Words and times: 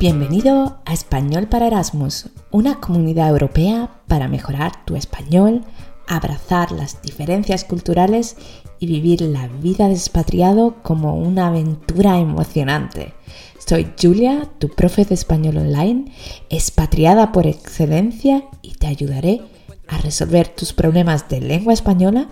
Bienvenido 0.00 0.78
a 0.84 0.92
Español 0.92 1.48
para 1.48 1.66
Erasmus, 1.66 2.26
una 2.52 2.78
comunidad 2.78 3.30
europea 3.30 3.90
para 4.06 4.28
mejorar 4.28 4.84
tu 4.84 4.94
español, 4.94 5.64
abrazar 6.06 6.70
las 6.70 7.02
diferencias 7.02 7.64
culturales 7.64 8.36
y 8.78 8.86
vivir 8.86 9.22
la 9.22 9.48
vida 9.48 9.88
de 9.88 9.94
expatriado 9.94 10.76
como 10.82 11.16
una 11.16 11.48
aventura 11.48 12.18
emocionante. 12.18 13.12
Soy 13.58 13.92
Julia, 14.00 14.48
tu 14.58 14.68
profe 14.68 15.04
de 15.04 15.14
español 15.14 15.56
online, 15.56 16.12
expatriada 16.48 17.32
por 17.32 17.48
excelencia 17.48 18.44
y 18.62 18.74
te 18.74 18.86
ayudaré 18.86 19.42
a 19.88 19.98
resolver 19.98 20.46
tus 20.46 20.72
problemas 20.72 21.28
de 21.28 21.40
lengua 21.40 21.72
española 21.72 22.28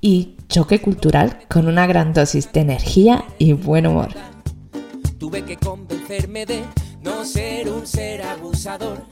y 0.00 0.36
choque 0.48 0.80
cultural 0.80 1.38
con 1.48 1.68
una 1.68 1.86
gran 1.86 2.14
dosis 2.14 2.50
de 2.52 2.60
energía 2.60 3.24
y 3.38 3.52
buen 3.52 3.86
humor. 3.86 4.08
Tuve 5.20 5.44
que 5.44 5.58
convencerme 5.58 6.46
de 6.46 6.64
no 7.02 7.26
ser 7.26 7.68
un 7.68 7.86
ser 7.86 8.22
abusador. 8.22 9.04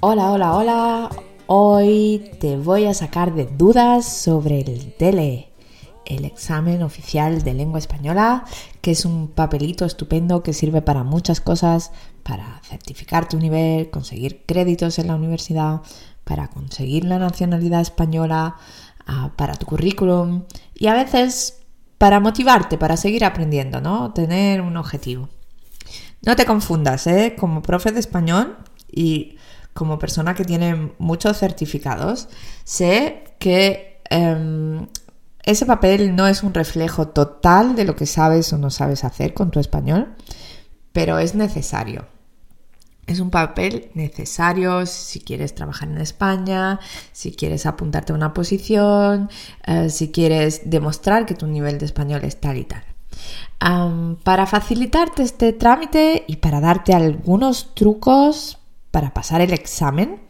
Hola, 0.00 0.30
hola, 0.30 0.54
hola. 0.54 1.10
Hoy 1.46 2.32
te 2.38 2.58
voy 2.58 2.84
a 2.84 2.92
sacar 2.92 3.34
de 3.34 3.46
dudas 3.46 4.04
sobre 4.04 4.60
el 4.60 4.94
DELE, 4.98 5.54
el 6.04 6.26
examen 6.26 6.82
oficial 6.82 7.40
de 7.44 7.54
lengua 7.54 7.78
española, 7.78 8.44
que 8.82 8.90
es 8.90 9.06
un 9.06 9.28
papelito 9.28 9.86
estupendo 9.86 10.42
que 10.42 10.52
sirve 10.52 10.82
para 10.82 11.02
muchas 11.02 11.40
cosas, 11.40 11.92
para 12.24 12.60
certificar 12.64 13.26
tu 13.26 13.38
nivel, 13.38 13.88
conseguir 13.88 14.42
créditos 14.44 14.98
en 14.98 15.06
la 15.06 15.14
universidad, 15.14 15.80
para 16.24 16.48
conseguir 16.48 17.06
la 17.06 17.18
nacionalidad 17.18 17.80
española, 17.80 18.56
ah, 19.06 19.32
para 19.34 19.54
tu 19.54 19.64
currículum 19.64 20.42
y 20.74 20.88
a 20.88 20.92
veces 20.92 21.61
para 22.02 22.18
motivarte, 22.18 22.78
para 22.78 22.96
seguir 22.96 23.24
aprendiendo, 23.24 23.80
¿no? 23.80 24.12
Tener 24.12 24.60
un 24.60 24.76
objetivo. 24.76 25.28
No 26.26 26.34
te 26.34 26.46
confundas, 26.46 27.06
¿eh? 27.06 27.36
Como 27.38 27.62
profe 27.62 27.92
de 27.92 28.00
español 28.00 28.56
y 28.90 29.36
como 29.72 30.00
persona 30.00 30.34
que 30.34 30.44
tiene 30.44 30.90
muchos 30.98 31.38
certificados, 31.38 32.28
sé 32.64 33.36
que 33.38 34.00
em, 34.10 34.88
ese 35.44 35.64
papel 35.64 36.16
no 36.16 36.26
es 36.26 36.42
un 36.42 36.54
reflejo 36.54 37.06
total 37.06 37.76
de 37.76 37.84
lo 37.84 37.94
que 37.94 38.06
sabes 38.06 38.52
o 38.52 38.58
no 38.58 38.70
sabes 38.70 39.04
hacer 39.04 39.32
con 39.32 39.52
tu 39.52 39.60
español, 39.60 40.16
pero 40.92 41.20
es 41.20 41.36
necesario. 41.36 42.06
Es 43.06 43.18
un 43.18 43.30
papel 43.30 43.90
necesario 43.94 44.86
si 44.86 45.20
quieres 45.20 45.54
trabajar 45.54 45.88
en 45.88 45.98
España, 45.98 46.78
si 47.12 47.32
quieres 47.32 47.66
apuntarte 47.66 48.12
a 48.12 48.16
una 48.16 48.32
posición, 48.32 49.28
eh, 49.66 49.90
si 49.90 50.12
quieres 50.12 50.62
demostrar 50.70 51.26
que 51.26 51.34
tu 51.34 51.46
nivel 51.46 51.78
de 51.78 51.86
español 51.86 52.22
es 52.24 52.40
tal 52.40 52.58
y 52.58 52.64
tal. 52.64 52.84
Para 54.24 54.46
facilitarte 54.46 55.22
este 55.22 55.52
trámite 55.52 56.24
y 56.26 56.36
para 56.36 56.60
darte 56.60 56.94
algunos 56.94 57.74
trucos 57.74 58.58
para 58.90 59.14
pasar 59.14 59.40
el 59.40 59.52
examen 59.52 60.20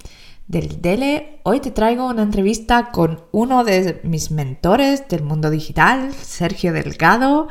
del 0.49 0.83
DELE, 0.83 1.41
hoy 1.43 1.61
te 1.61 1.71
traigo 1.71 2.07
una 2.07 2.23
entrevista 2.23 2.91
con 2.91 3.23
uno 3.33 3.65
de 3.65 4.01
mis 4.05 4.31
mentores 4.31 5.09
del 5.09 5.23
mundo 5.23 5.51
digital, 5.51 6.13
Sergio 6.13 6.73
Delgado, 6.73 7.49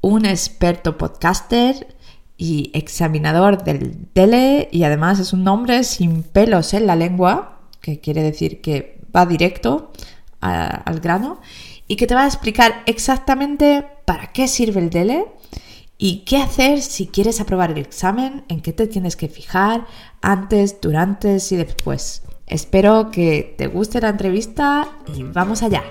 un 0.00 0.24
experto 0.24 0.96
podcaster 0.96 1.97
y 2.40 2.70
examinador 2.72 3.64
del 3.64 4.06
DELE 4.14 4.68
y 4.70 4.84
además 4.84 5.18
es 5.18 5.32
un 5.32 5.46
hombre 5.48 5.82
sin 5.82 6.22
pelos 6.22 6.72
en 6.72 6.86
la 6.86 6.94
lengua, 6.94 7.58
que 7.82 8.00
quiere 8.00 8.22
decir 8.22 8.60
que 8.60 9.00
va 9.14 9.26
directo 9.26 9.92
al 10.40 11.00
grano 11.00 11.40
y 11.88 11.96
que 11.96 12.06
te 12.06 12.14
va 12.14 12.22
a 12.22 12.26
explicar 12.26 12.82
exactamente 12.86 13.84
para 14.04 14.28
qué 14.28 14.46
sirve 14.46 14.80
el 14.80 14.88
DELE 14.88 15.26
y 15.98 16.20
qué 16.20 16.36
hacer 16.36 16.80
si 16.80 17.08
quieres 17.08 17.40
aprobar 17.40 17.72
el 17.72 17.78
examen, 17.78 18.44
en 18.48 18.60
qué 18.60 18.72
te 18.72 18.86
tienes 18.86 19.16
que 19.16 19.28
fijar 19.28 19.84
antes, 20.22 20.80
durante 20.80 21.38
y 21.50 21.56
después. 21.56 22.22
Espero 22.46 23.10
que 23.10 23.56
te 23.58 23.66
guste 23.66 24.00
la 24.00 24.10
entrevista 24.10 24.88
y 25.12 25.24
vamos 25.24 25.64
allá. 25.64 25.82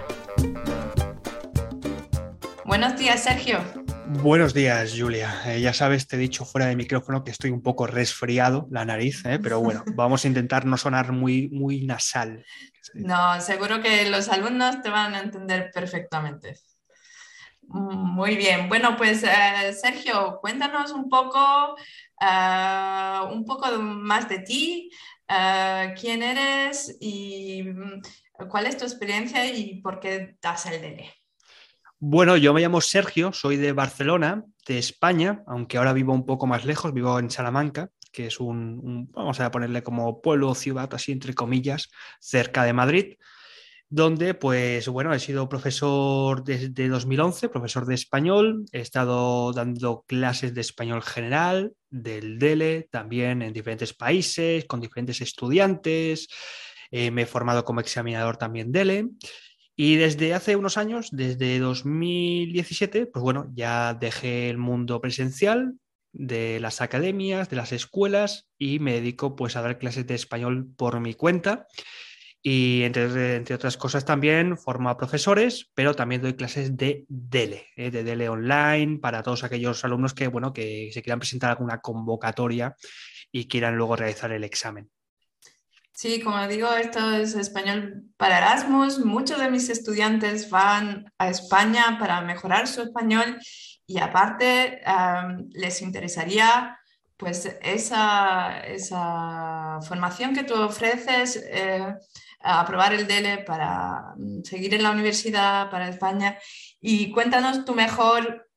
Buenos 2.63 2.97
días, 2.97 3.21
Sergio. 3.21 3.76
Buenos 4.09 4.53
días, 4.53 4.93
Julia. 4.97 5.41
Eh, 5.45 5.59
ya 5.59 5.73
sabes, 5.73 6.07
te 6.07 6.15
he 6.15 6.19
dicho 6.19 6.45
fuera 6.45 6.67
de 6.67 6.77
micrófono 6.77 7.25
que 7.25 7.31
estoy 7.31 7.51
un 7.51 7.61
poco 7.61 7.87
resfriado 7.87 8.65
la 8.71 8.85
nariz, 8.85 9.25
eh, 9.25 9.37
pero 9.37 9.59
bueno, 9.59 9.83
vamos 9.95 10.23
a 10.23 10.27
intentar 10.29 10.65
no 10.65 10.77
sonar 10.77 11.11
muy, 11.11 11.49
muy 11.49 11.85
nasal. 11.85 12.45
No, 12.93 13.39
seguro 13.41 13.81
que 13.81 14.09
los 14.09 14.29
alumnos 14.29 14.81
te 14.81 14.89
van 14.89 15.13
a 15.13 15.19
entender 15.19 15.71
perfectamente. 15.73 16.55
Muy 17.63 18.37
bien. 18.37 18.69
Bueno, 18.69 18.95
pues 18.95 19.23
eh, 19.23 19.73
Sergio, 19.73 20.39
cuéntanos 20.39 20.91
un 20.91 21.09
poco, 21.09 21.75
un 23.29 23.45
poco 23.45 23.71
más 23.79 24.29
de 24.29 24.39
ti, 24.39 24.89
quién 25.99 26.23
eres 26.23 26.95
y 27.01 27.63
mm, 27.63 28.01
cuál 28.49 28.67
es 28.67 28.77
tu 28.77 28.85
experiencia 28.85 29.45
y 29.45 29.81
por 29.81 29.99
qué 29.99 30.37
das 30.41 30.65
el 30.67 30.81
DL. 30.81 31.26
Bueno, 31.99 32.37
yo 32.37 32.53
me 32.53 32.61
llamo 32.61 32.79
Sergio, 32.79 33.33
soy 33.33 33.57
de 33.57 33.73
Barcelona, 33.73 34.45
de 34.67 34.77
España, 34.77 35.41
aunque 35.47 35.79
ahora 35.79 35.93
vivo 35.93 36.13
un 36.13 36.27
poco 36.27 36.45
más 36.45 36.63
lejos, 36.63 36.93
vivo 36.93 37.17
en 37.17 37.31
Salamanca, 37.31 37.89
que 38.11 38.27
es 38.27 38.39
un, 38.39 39.09
vamos 39.13 39.39
a 39.39 39.49
ponerle 39.49 39.81
como 39.81 40.21
pueblo 40.21 40.49
o 40.49 40.55
ciudad, 40.55 40.93
así 40.93 41.11
entre 41.11 41.33
comillas, 41.33 41.89
cerca 42.19 42.65
de 42.65 42.73
Madrid, 42.73 43.15
donde 43.89 44.35
pues 44.35 44.87
bueno, 44.89 45.11
he 45.11 45.19
sido 45.19 45.49
profesor 45.49 46.43
desde 46.43 46.87
2011, 46.87 47.49
profesor 47.49 47.87
de 47.87 47.95
español, 47.95 48.65
he 48.71 48.81
estado 48.81 49.51
dando 49.51 50.03
clases 50.05 50.53
de 50.53 50.61
español 50.61 51.01
general, 51.01 51.73
del 51.89 52.37
DELE, 52.37 52.89
también 52.91 53.41
en 53.41 53.53
diferentes 53.53 53.95
países, 53.95 54.65
con 54.65 54.81
diferentes 54.81 55.19
estudiantes, 55.21 56.27
eh, 56.91 57.09
me 57.09 57.23
he 57.23 57.25
formado 57.25 57.65
como 57.65 57.79
examinador 57.79 58.37
también 58.37 58.71
DELE. 58.71 59.07
Y 59.79 59.95
desde 59.95 60.33
hace 60.33 60.55
unos 60.55 60.75
años, 60.75 61.09
desde 61.11 61.59
2017, 61.59 63.05
pues 63.05 63.21
bueno, 63.21 63.51
ya 63.53 63.93
dejé 63.93 64.49
el 64.49 64.57
mundo 64.57 64.99
presencial 64.99 65.75
de 66.13 66.59
las 66.59 66.81
academias, 66.81 67.47
de 67.51 67.57
las 67.57 67.71
escuelas 67.71 68.47
y 68.57 68.79
me 68.79 68.93
dedico 68.93 69.35
pues 69.35 69.55
a 69.55 69.61
dar 69.61 69.77
clases 69.77 70.07
de 70.07 70.15
español 70.15 70.67
por 70.75 70.99
mi 70.99 71.13
cuenta. 71.13 71.67
Y 72.41 72.81
entre, 72.83 73.35
entre 73.35 73.53
otras 73.53 73.77
cosas 73.77 74.03
también 74.03 74.57
formo 74.57 74.89
a 74.89 74.97
profesores, 74.97 75.69
pero 75.75 75.93
también 75.93 76.23
doy 76.23 76.33
clases 76.33 76.75
de 76.75 77.05
DELE, 77.07 77.67
¿eh? 77.75 77.91
de 77.91 78.03
DELE 78.03 78.29
online 78.29 78.97
para 78.97 79.21
todos 79.21 79.43
aquellos 79.43 79.85
alumnos 79.85 80.15
que, 80.15 80.27
bueno, 80.27 80.53
que 80.53 80.89
se 80.91 81.03
quieran 81.03 81.19
presentar 81.19 81.51
alguna 81.51 81.81
convocatoria 81.81 82.75
y 83.31 83.47
quieran 83.47 83.75
luego 83.75 83.95
realizar 83.95 84.31
el 84.31 84.43
examen. 84.43 84.89
Sí, 85.97 86.21
como 86.21 86.47
digo, 86.47 86.71
esto 86.73 86.99
es 87.15 87.33
español 87.33 88.03
para 88.17 88.37
Erasmus. 88.37 89.03
Muchos 89.03 89.39
de 89.39 89.49
mis 89.49 89.67
estudiantes 89.67 90.47
van 90.51 91.11
a 91.17 91.27
España 91.29 91.97
para 91.99 92.21
mejorar 92.21 92.67
su 92.67 92.83
español 92.83 93.39
y 93.87 93.97
aparte 93.99 94.79
les 95.53 95.81
interesaría 95.81 96.77
pues 97.17 97.51
esa, 97.63 98.59
esa, 98.59 99.79
formación 99.87 100.35
que 100.35 100.43
tú 100.43 100.53
ofreces, 100.53 101.43
eh, 101.49 101.95
aprobar 102.41 102.93
el 102.93 103.07
DELE 103.07 103.39
para 103.39 104.13
mm, 104.17 104.43
seguir 104.43 104.75
en 104.75 104.83
la 104.83 104.91
universidad, 104.91 105.71
para 105.71 105.89
España. 105.89 106.37
Y 106.79 107.09
cuéntanos 107.09 107.65
tú 107.65 107.73
mejor 107.73 108.47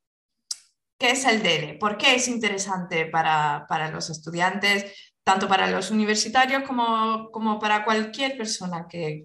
qué 0.98 1.12
es 1.12 1.24
el 1.24 1.42
DELE, 1.42 1.78
por 1.78 1.96
qué 1.96 2.16
es 2.16 2.28
interesante 2.28 3.06
para, 3.06 3.64
para 3.66 3.90
los 3.90 4.10
estudiantes, 4.10 5.09
tanto 5.30 5.46
para 5.46 5.70
los 5.70 5.92
universitarios 5.92 6.64
como, 6.64 7.30
como 7.30 7.60
para 7.60 7.84
cualquier 7.84 8.36
persona 8.36 8.88
que, 8.90 9.22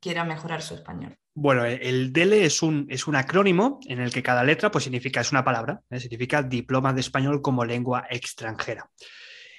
quiera 0.00 0.22
mejorar 0.22 0.60
su 0.60 0.74
español. 0.74 1.16
Bueno, 1.34 1.64
el 1.64 2.12
DELE 2.12 2.44
es 2.44 2.62
un, 2.62 2.86
es 2.90 3.06
un 3.06 3.16
acrónimo 3.16 3.80
en 3.86 4.00
el 4.00 4.12
que 4.12 4.22
cada 4.22 4.44
letra 4.44 4.70
pues, 4.70 4.84
significa, 4.84 5.22
es 5.22 5.32
una 5.32 5.44
palabra, 5.44 5.80
¿eh? 5.88 5.98
significa 5.98 6.42
Diploma 6.42 6.92
de 6.92 7.00
Español 7.00 7.40
como 7.40 7.64
Lengua 7.64 8.06
Extranjera. 8.10 8.90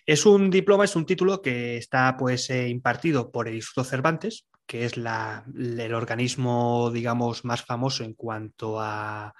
Es 0.06 0.28
un 0.28 0.52
diploma, 0.52 0.86
es 0.86 0.96
un 0.96 1.08
título 1.08 1.42
que 1.42 1.78
está 1.78 2.16
pues, 2.16 2.48
eh, 2.52 2.70
impartido 2.70 3.32
por 3.32 3.48
el 3.48 3.56
Instituto 3.56 3.84
Cervantes, 3.84 4.46
que 4.68 4.86
es 4.86 4.98
la, 4.98 5.46
el 5.56 5.96
organismo, 5.96 6.92
digamos, 6.94 7.44
más 7.44 7.64
famoso 7.64 8.04
en 8.04 8.14
cuanto 8.14 8.80
a, 8.80 9.34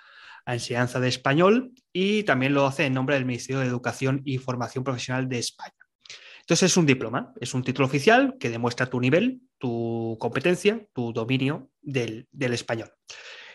a 0.46 0.54
enseñanza 0.54 1.00
de 1.00 1.10
español 1.10 1.72
y 1.94 2.24
también 2.24 2.56
lo 2.56 2.66
hace 2.66 2.86
en 2.86 2.96
nombre 2.96 3.14
del 3.14 3.26
Ministerio 3.26 3.60
de 3.60 3.68
Educación 3.68 4.24
y 4.26 4.40
Formación 4.40 4.84
Profesional 4.84 5.30
de 5.30 5.38
España. 5.38 5.77
Entonces 6.48 6.72
es 6.72 6.78
un 6.78 6.86
diploma, 6.86 7.34
es 7.42 7.54
un 7.54 7.62
título 7.62 7.88
oficial 7.88 8.38
que 8.40 8.50
demuestra 8.50 8.86
tu 8.86 9.02
nivel, 9.02 9.42
tu 9.58 10.16
competencia, 10.18 10.82
tu 10.94 11.12
dominio 11.12 11.70
del, 11.82 12.26
español. 12.40 12.90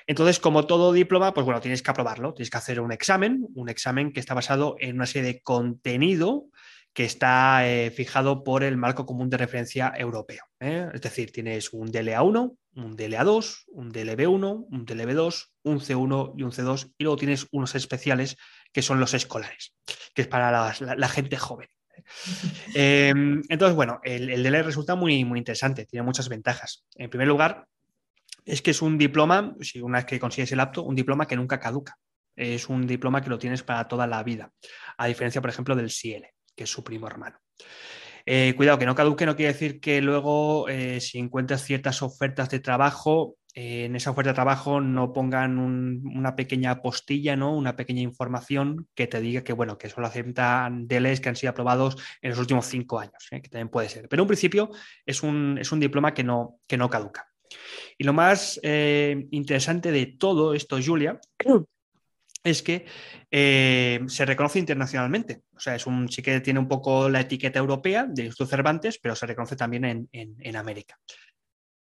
Entonces, 0.06 0.38
como 0.38 0.66
todo 0.66 0.92
diploma, 0.92 1.32
pues 1.32 1.46
bueno, 1.46 1.62
tienes 1.62 1.80
que 1.80 1.90
aprobarlo, 1.90 2.34
tienes 2.34 2.50
que 2.50 2.58
hacer 2.58 2.80
un 2.80 2.92
examen, 2.92 3.46
un 3.54 3.70
examen 3.70 4.12
que 4.12 4.20
está 4.20 4.34
basado 4.34 4.76
en 4.78 4.96
una 4.96 5.06
serie 5.06 5.32
de 5.32 5.40
contenido 5.40 6.48
que 6.92 7.06
está 7.06 7.66
eh, 7.66 7.90
fijado 7.90 8.44
por 8.44 8.62
el 8.62 8.76
marco 8.76 9.06
común 9.06 9.30
de 9.30 9.38
referencia 9.38 9.94
europeo. 9.96 10.44
¿eh? 10.60 10.90
Es 10.92 11.00
decir, 11.00 11.32
tienes 11.32 11.72
un 11.72 11.90
DLA1, 11.90 12.58
un 12.74 12.94
DLA2, 12.94 13.62
un 13.68 13.90
DLB1, 13.90 14.66
un 14.70 14.84
DLB2, 14.86 15.46
un 15.62 15.80
C1 15.80 16.34
y 16.36 16.42
un 16.42 16.52
C2, 16.52 16.92
y 16.98 17.04
luego 17.04 17.16
tienes 17.16 17.46
unos 17.52 17.74
especiales 17.74 18.36
que 18.70 18.82
son 18.82 19.00
los 19.00 19.14
escolares, 19.14 19.74
que 20.12 20.20
es 20.20 20.28
para 20.28 20.74
la, 20.78 21.08
gente 21.08 21.38
joven. 21.38 21.68
Em, 22.74 23.42
entonces, 23.48 23.76
bueno, 23.76 24.00
el, 24.02 24.30
el 24.30 24.42
DELE 24.42 24.62
resulta 24.62 24.94
muy, 24.94 25.24
muy 25.24 25.38
interesante, 25.38 25.86
tiene 25.86 26.04
muchas 26.04 26.28
ventajas. 26.28 26.84
En 26.96 27.10
primer 27.10 27.28
lugar, 27.28 27.66
es 28.44 28.62
que 28.62 28.72
es 28.72 28.82
un 28.82 28.98
diploma, 28.98 29.54
si 29.60 29.80
una 29.80 29.98
vez 29.98 30.06
que 30.06 30.20
consigues 30.20 30.52
el 30.52 30.60
apto, 30.60 30.82
un 30.82 30.96
diploma 30.96 31.26
que 31.26 31.36
nunca 31.36 31.60
caduca. 31.60 31.98
Es 32.34 32.68
un 32.68 32.86
diploma 32.86 33.20
que 33.20 33.30
lo 33.30 33.38
tienes 33.38 33.62
para 33.62 33.86
toda 33.86 34.06
la 34.06 34.22
vida, 34.22 34.50
a 34.96 35.06
diferencia, 35.06 35.40
por 35.40 35.50
ejemplo, 35.50 35.76
del 35.76 35.90
CIEL, 35.90 36.26
que 36.56 36.64
es 36.64 36.70
su 36.70 36.82
primo 36.82 37.06
hermano. 37.06 37.38
Eh, 38.24 38.54
cuidado, 38.56 38.78
que 38.78 38.86
no 38.86 38.94
caduque 38.94 39.26
no 39.26 39.36
quiere 39.36 39.52
decir 39.52 39.80
que 39.80 40.00
luego, 40.00 40.68
eh, 40.68 41.00
si 41.00 41.18
encuentras 41.18 41.64
ciertas 41.64 42.02
ofertas 42.02 42.48
de 42.50 42.60
trabajo, 42.60 43.36
eh, 43.54 43.84
en 43.84 43.96
esa 43.96 44.10
oferta 44.10 44.30
de 44.30 44.34
trabajo 44.34 44.80
no 44.80 45.12
pongan 45.12 45.58
una 45.58 46.36
pequeña 46.36 46.80
postilla, 46.80 47.36
¿no? 47.36 47.56
Una 47.56 47.76
pequeña 47.76 48.02
información 48.02 48.88
que 48.94 49.06
te 49.06 49.20
diga 49.20 49.44
que, 49.44 49.52
bueno, 49.52 49.78
que 49.78 49.88
solo 49.88 50.06
aceptan 50.06 50.86
DLs 50.86 51.20
que 51.20 51.28
han 51.28 51.36
sido 51.36 51.50
aprobados 51.50 51.96
en 52.20 52.30
los 52.30 52.38
últimos 52.38 52.66
cinco 52.66 52.98
años, 52.98 53.28
que 53.30 53.40
también 53.40 53.68
puede 53.68 53.88
ser. 53.88 54.08
Pero 54.08 54.22
en 54.22 54.28
principio 54.28 54.70
es 55.04 55.22
un, 55.22 55.58
es 55.60 55.72
un 55.72 55.80
diploma 55.80 56.14
que 56.14 56.24
no, 56.24 56.60
que 56.66 56.76
no 56.76 56.88
caduca. 56.88 57.28
Y 57.98 58.04
lo 58.04 58.12
más 58.12 58.58
interesante 58.62 59.92
de 59.92 60.06
todo 60.06 60.54
esto, 60.54 60.78
Julia, 60.82 61.20
es 62.44 62.62
que 62.62 62.86
eh, 63.30 64.00
se 64.06 64.24
reconoce 64.24 64.58
internacionalmente. 64.58 65.42
O 65.54 65.60
sea, 65.60 65.74
es 65.74 65.86
un, 65.86 66.08
sí 66.08 66.22
que 66.22 66.40
tiene 66.40 66.58
un 66.58 66.68
poco 66.68 67.08
la 67.08 67.20
etiqueta 67.20 67.58
europea 67.58 68.04
de 68.08 68.24
Instituto 68.24 68.50
Cervantes, 68.50 68.98
pero 68.98 69.14
se 69.14 69.26
reconoce 69.26 69.56
también 69.56 70.08
en, 70.12 70.56
América. 70.56 70.98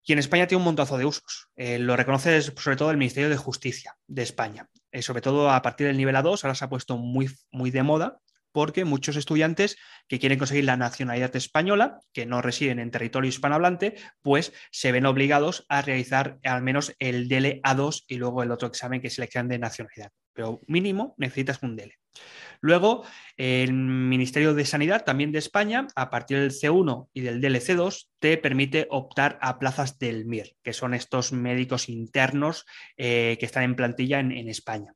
Y 0.05 0.13
en 0.13 0.19
España 0.19 0.47
tiene 0.47 0.59
un 0.59 0.65
montazo 0.65 0.99
de 0.99 1.07
usos. 1.07 1.49
Eh, 1.57 1.79
lo 1.79 1.97
reconoce 1.97 2.43
sobre 2.43 2.77
todo 2.77 2.91
el 2.91 2.99
Ministerio 2.99 3.31
de 3.31 3.37
Justicia 3.37 3.97
de 4.07 4.23
España. 4.23 4.69
Eh, 4.93 5.03
sobre 5.03 5.23
todo 5.23 5.51
a 5.51 5.63
partir 5.63 5.87
del 5.87 5.97
nivel 5.97 6.15
A2, 6.15 6.45
ahora 6.45 6.55
se 6.55 6.65
ha 6.65 6.69
puesto 6.69 6.99
muy, 6.99 7.31
muy 7.51 7.71
de 7.71 7.83
moda 7.83 8.21
porque 8.53 8.85
muchos 8.85 9.17
estudiantes 9.17 9.77
que 10.07 10.21
quieren 10.21 10.39
conseguir 10.39 10.65
la 10.65 10.77
nacionalidad 10.77 11.35
española, 11.35 11.99
que 12.13 12.25
no 12.25 12.41
residen 12.41 12.79
en 12.79 12.93
territorio 12.93 13.29
hispanohablante, 13.29 13.97
pues 14.23 14.53
se 14.71 14.93
ven 14.93 15.07
obligados 15.07 15.67
a 15.69 15.83
realizar 15.83 16.39
al 16.45 16.63
menos 16.63 16.95
el 17.01 17.27
DELE 17.27 17.61
A2 17.65 18.05
y 18.07 18.15
luego 18.15 18.45
el 18.45 18.53
otro 18.53 18.69
examen 18.69 19.01
que 19.01 19.09
es 19.09 19.17
de 19.17 19.59
nacionalidad. 19.59 20.13
Pero 20.33 20.61
mínimo 20.69 21.17
necesitas 21.19 21.61
un 21.65 21.75
DELE. 21.75 21.97
Luego, 22.65 23.05
el 23.37 23.75
Ministerio 23.75 24.55
de 24.55 24.65
Sanidad, 24.65 25.05
también 25.05 25.33
de 25.33 25.39
España, 25.39 25.87
a 25.95 26.09
partir 26.09 26.39
del 26.39 26.51
C1 26.51 27.11
y 27.13 27.21
del 27.21 27.43
DLC2, 27.43 28.09
te 28.19 28.39
permite 28.39 28.87
optar 28.89 29.39
a 29.43 29.59
plazas 29.59 29.99
del 29.99 30.25
MIR, 30.25 30.57
que 30.63 30.73
son 30.73 30.95
estos 30.95 31.31
médicos 31.31 31.91
internos 31.91 32.65
eh, 32.97 33.37
que 33.39 33.45
están 33.45 33.65
en 33.65 33.77
plantilla 33.77 34.19
en, 34.19 34.33
en 34.33 34.49
España. 34.49 34.95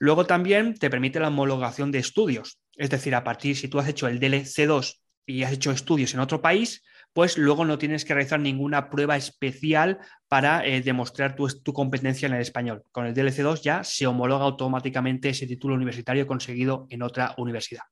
Luego 0.00 0.26
también 0.26 0.74
te 0.74 0.90
permite 0.90 1.20
la 1.20 1.28
homologación 1.28 1.92
de 1.92 2.00
estudios, 2.00 2.58
es 2.76 2.90
decir, 2.90 3.14
a 3.14 3.22
partir 3.22 3.56
si 3.56 3.68
tú 3.68 3.78
has 3.78 3.86
hecho 3.86 4.08
el 4.08 4.18
DLC2 4.18 4.96
y 5.24 5.44
has 5.44 5.52
hecho 5.52 5.70
estudios 5.70 6.14
en 6.14 6.18
otro 6.18 6.42
país, 6.42 6.82
pues 7.12 7.36
luego 7.36 7.64
no 7.64 7.78
tienes 7.78 8.04
que 8.04 8.14
realizar 8.14 8.40
ninguna 8.40 8.88
prueba 8.88 9.16
especial 9.16 9.98
para 10.28 10.66
eh, 10.66 10.80
demostrar 10.80 11.36
tu, 11.36 11.72
competencia 11.72 12.26
en 12.26 12.34
el 12.34 12.40
español. 12.40 12.84
Con 12.90 13.06
el 13.06 13.14
DLC2 13.14 13.60
ya 13.62 13.84
se 13.84 14.06
homologa 14.06 14.44
automáticamente 14.44 15.28
ese 15.28 15.46
título 15.46 15.74
universitario 15.74 16.26
conseguido 16.26 16.86
en 16.90 17.02
otra 17.02 17.34
universidad. 17.36 17.82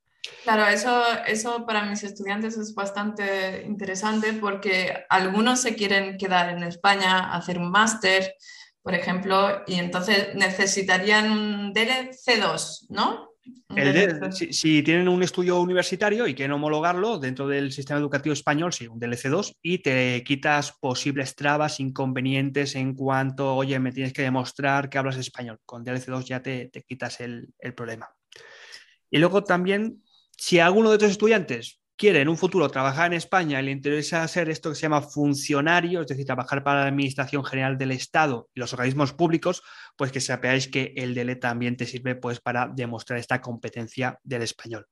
Claro, 0.45 0.67
eso, 0.67 1.03
eso 1.27 1.67
para 1.67 1.85
mis 1.85 2.03
estudiantes 2.03 2.57
es 2.57 2.75
bastante 2.75 3.65
interesante 3.67 4.33
porque 4.35 5.05
algunos 5.09 5.61
se 5.61 5.75
quieren 5.75 6.17
quedar 6.19 6.51
en 6.51 6.63
España, 6.63 7.33
hacer 7.33 7.59
un 7.59 7.71
máster, 7.71 8.35
por 8.83 8.95
ejemplo, 8.95 9.63
y 9.67 9.75
entonces 9.75 10.35
necesitarían 10.35 11.31
un 11.31 11.75
DLC2, 11.75 12.87
¿no? 12.89 13.30
Si, 14.51 14.83
tienen 14.83 15.09
un 15.09 15.23
estudio 15.23 15.61
universitario 15.61 16.27
y 16.27 16.35
quieren 16.35 16.53
homologarlo 16.53 17.19
dentro 17.19 17.49
del 17.49 17.73
sistema 17.73 17.99
educativo 17.99 18.33
español, 18.33 18.73
sí, 18.73 18.87
un 18.87 19.01
DLC2, 19.01 19.57
y 19.63 19.79
te 19.79 20.23
quitas 20.25 20.73
posibles 20.79 21.35
trabas, 21.35 21.81
inconvenientes 21.81 22.75
en 22.75 22.95
cuanto, 22.95 23.55
oye, 23.55 23.79
me 23.79 23.93
tienes 23.93 24.13
que 24.13 24.23
demostrar 24.23 24.89
que 24.89 24.99
hablas 24.99 25.17
español. 25.17 25.59
Con 25.65 25.85
DLC2 25.85 26.25
ya 26.25 26.43
te, 26.43 26.69
te 26.69 26.83
quitas 26.83 27.21
el, 27.21 27.49
el 27.59 27.75
problema. 27.75 28.09
Y 29.11 29.19
luego 29.19 29.43
también, 29.43 30.03
si 30.37 30.59
alguno 30.59 30.91
de 30.91 30.99
tus 30.99 31.11
estudiantes 31.11 31.80
quiere 32.01 32.23
en 32.23 32.31
un 32.31 32.39
futuro 32.39 32.71
trabajar 32.71 33.09
en 33.09 33.13
España 33.13 33.61
y 33.61 33.65
le 33.65 33.73
interesa 33.73 34.27
ser 34.27 34.49
esto 34.49 34.71
que 34.71 34.75
se 34.75 34.81
llama 34.81 35.03
funcionario, 35.03 36.01
es 36.01 36.07
decir, 36.07 36.25
trabajar 36.25 36.65
para 36.65 36.81
la 36.81 36.87
Administración 36.87 37.45
General 37.45 37.77
del 37.77 37.91
Estado 37.91 38.49
y 38.55 38.61
los 38.61 38.73
organismos 38.73 39.13
públicos, 39.13 39.63
pues 39.97 40.11
que 40.11 40.23
sepáis 40.23 40.69
que 40.69 40.95
el 40.97 41.13
DELE 41.13 41.37
también 41.37 41.77
te 41.77 41.85
sirve 41.85 42.15
pues, 42.15 42.41
para 42.41 42.69
demostrar 42.69 43.19
esta 43.19 43.43
competencia 43.43 44.19
del 44.25 44.41
español. 44.41 44.87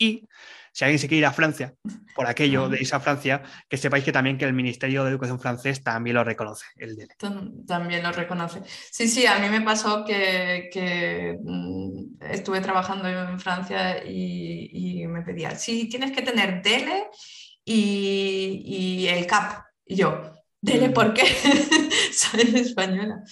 Y 0.00 0.26
si 0.72 0.84
alguien 0.84 0.98
se 0.98 1.08
quiere 1.08 1.18
ir 1.18 1.26
a 1.26 1.32
Francia, 1.32 1.74
por 2.14 2.26
aquello 2.26 2.70
de 2.70 2.80
irse 2.80 2.96
a 2.96 3.00
Francia, 3.00 3.42
que 3.68 3.76
sepáis 3.76 4.02
que 4.02 4.12
también 4.12 4.38
que 4.38 4.46
el 4.46 4.54
Ministerio 4.54 5.04
de 5.04 5.10
Educación 5.10 5.38
francés 5.38 5.82
también 5.82 6.16
lo 6.16 6.24
reconoce, 6.24 6.64
el 6.76 6.96
DELE. 6.96 7.14
También 7.66 8.02
lo 8.02 8.10
reconoce. 8.10 8.62
Sí, 8.90 9.08
sí, 9.08 9.26
a 9.26 9.38
mí 9.38 9.48
me 9.50 9.60
pasó 9.60 10.04
que, 10.06 11.38
mm, 11.42 12.22
estuve 12.32 12.62
trabajando 12.62 13.08
en 13.08 13.38
Francia 13.38 14.02
y, 14.02 15.06
me 15.06 15.20
pedía, 15.20 15.54
sí, 15.54 15.86
tienes 15.88 16.12
que 16.12 16.22
tener 16.22 16.62
DELE 16.62 17.08
y, 17.64 19.06
el 19.06 19.26
CAP. 19.26 19.64
Y 19.84 19.96
yo, 19.96 20.32
¿DELE 20.62 20.88
mm. 20.88 20.92
por 20.94 21.12
qué? 21.12 21.26
Soy 22.12 22.40
española. 22.54 23.22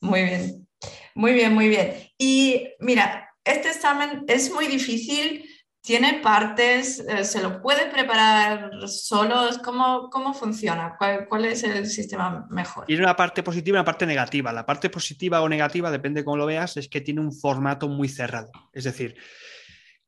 Muy 0.00 0.24
bien, 0.24 0.68
muy 1.14 1.34
bien, 1.34 1.54
muy 1.54 1.68
bien. 1.68 1.94
Y 2.18 2.68
mira, 2.80 3.28
este 3.44 3.68
examen 3.68 4.24
es 4.26 4.50
muy 4.50 4.66
difícil 4.66 5.44
¿Tiene 5.82 6.20
partes? 6.22 7.00
Eh, 7.08 7.24
¿Se 7.24 7.42
lo 7.42 7.62
puede 7.62 7.90
preparar 7.90 8.70
solo? 8.86 9.48
¿Cómo, 9.64 10.10
cómo 10.10 10.34
funciona? 10.34 10.96
¿Cuál, 10.98 11.44
es 11.46 11.62
el 11.64 11.86
sistema 11.86 12.46
mejor? 12.50 12.84
Tiene 12.84 13.02
una 13.02 13.16
parte 13.16 13.42
positiva 13.42 13.76
y 13.76 13.78
una 13.78 13.84
parte 13.84 14.04
negativa. 14.04 14.52
La 14.52 14.66
parte 14.66 14.90
positiva 14.90 15.40
o 15.40 15.48
negativa, 15.48 15.90
depende 15.90 16.20
de 16.20 16.24
cómo 16.24 16.36
lo 16.36 16.46
veas, 16.46 16.76
es 16.76 16.88
que 16.88 17.00
tiene 17.00 17.20
un 17.22 17.32
formato 17.32 17.88
muy 17.88 18.08
cerrado. 18.08 18.50
Es 18.74 18.84
decir, 18.84 19.16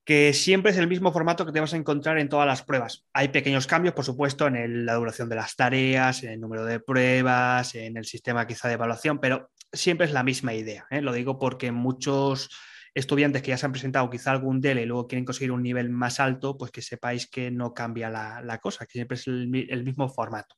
que 0.05 0.35
siempre 0.35 0.73
es 0.73 0.79
el 0.79 0.89
mismo 0.89 1.11
formato 1.11 1.47
que 1.47 1.53
te 1.53 1.61
vas 1.61 1.73
a 1.73 1.79
encontrar 1.79 2.19
en 2.19 2.29
todas 2.29 2.47
las 2.47 2.63
pruebas. 2.63 3.07
Hay 3.15 3.29
pequeños 3.29 3.67
cambios, 3.67 3.95
por 3.95 4.05
supuesto, 4.05 4.47
en 4.49 4.85
la 4.85 4.95
duración 4.95 5.31
de 5.31 5.37
las 5.37 5.57
tareas, 5.57 6.23
en 6.23 6.33
el 6.33 6.41
número 6.41 6.67
de 6.67 6.81
pruebas, 6.81 7.75
en 7.77 7.97
el 7.97 8.05
sistema 8.05 8.47
quizá 8.47 8.69
de 8.69 8.75
evaluación, 8.75 9.21
pero 9.21 9.51
siempre 9.73 10.07
es 10.07 10.13
la 10.13 10.23
misma 10.23 10.53
idea. 10.53 10.87
¿eh? 10.91 11.01
Lo 11.01 11.15
digo 11.15 11.39
porque 11.39 11.73
muchos 11.73 12.51
estudiantes 12.95 13.43
que 13.43 13.49
ya 13.49 13.57
se 13.57 13.67
han 13.67 13.73
presentado 13.73 14.11
quizá 14.11 14.33
algún 14.33 14.61
DELE 14.61 14.83
y 14.83 14.87
luego 14.87 15.07
quieren 15.07 15.25
conseguir 15.25 15.53
un 15.53 15.63
nivel 15.63 15.91
más 15.91 16.21
alto, 16.21 16.57
pues 16.59 16.71
que 16.71 16.83
sepáis 16.83 17.27
que 17.27 17.51
no 17.51 17.73
cambia 17.73 18.11
la, 18.11 18.59
cosa, 18.59 18.87
que 18.87 18.93
siempre 18.93 19.17
es 19.17 19.27
el, 19.27 19.49
mismo 19.85 20.09
formato. 20.09 20.57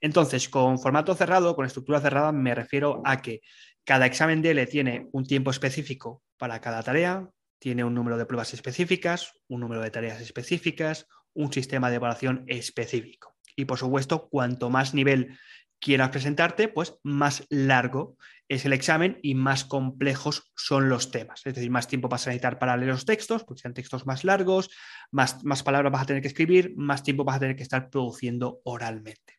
Entonces, 0.00 0.48
con 0.48 0.78
formato 0.78 1.14
cerrado, 1.14 1.54
con 1.54 1.66
estructura 1.66 2.00
cerrada, 2.00 2.32
me 2.32 2.54
refiero 2.54 3.02
a 3.04 3.20
que 3.20 3.40
cada 3.84 4.06
examen 4.06 4.42
DELE 4.42 4.66
tiene 4.66 5.08
un 5.12 5.26
tiempo 5.26 5.50
específico 5.50 6.22
para 6.38 6.60
cada 6.60 6.82
tarea, 6.82 7.28
tiene 7.58 7.84
un 7.84 7.94
número 7.94 8.18
de 8.18 8.26
pruebas 8.26 8.52
específicas, 8.54 9.32
un 9.48 9.60
número 9.60 9.80
de 9.82 9.90
tareas 9.90 10.20
específicas, 10.20 11.06
un 11.34 11.52
sistema 11.52 11.90
de 11.90 11.96
evaluación 11.96 12.44
específico. 12.46 13.36
Y 13.54 13.64
por 13.64 13.78
supuesto, 13.78 14.28
cuanto 14.28 14.70
más 14.70 14.92
nivel 14.92 15.38
quieras 15.80 16.10
presentarte, 16.10 16.68
pues 16.68 16.98
más 17.02 17.44
largo 17.48 18.16
es 18.48 18.64
el 18.64 18.72
examen 18.72 19.18
y 19.22 19.34
más 19.34 19.64
complejos 19.64 20.52
son 20.56 20.88
los 20.88 21.10
temas. 21.10 21.42
Es 21.44 21.54
decir, 21.54 21.70
más 21.70 21.88
tiempo 21.88 22.08
vas 22.08 22.26
a 22.26 22.30
necesitar 22.30 22.58
para 22.58 22.76
leer 22.76 22.92
los 22.92 23.04
textos, 23.04 23.44
porque 23.44 23.62
sean 23.62 23.74
textos 23.74 24.06
más 24.06 24.24
largos, 24.24 24.70
más, 25.10 25.44
más 25.44 25.62
palabras 25.62 25.92
vas 25.92 26.02
a 26.02 26.06
tener 26.06 26.22
que 26.22 26.28
escribir, 26.28 26.74
más 26.76 27.02
tiempo 27.02 27.24
vas 27.24 27.36
a 27.36 27.40
tener 27.40 27.56
que 27.56 27.64
estar 27.64 27.90
produciendo 27.90 28.60
oralmente. 28.64 29.38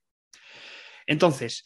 Entonces, 1.05 1.63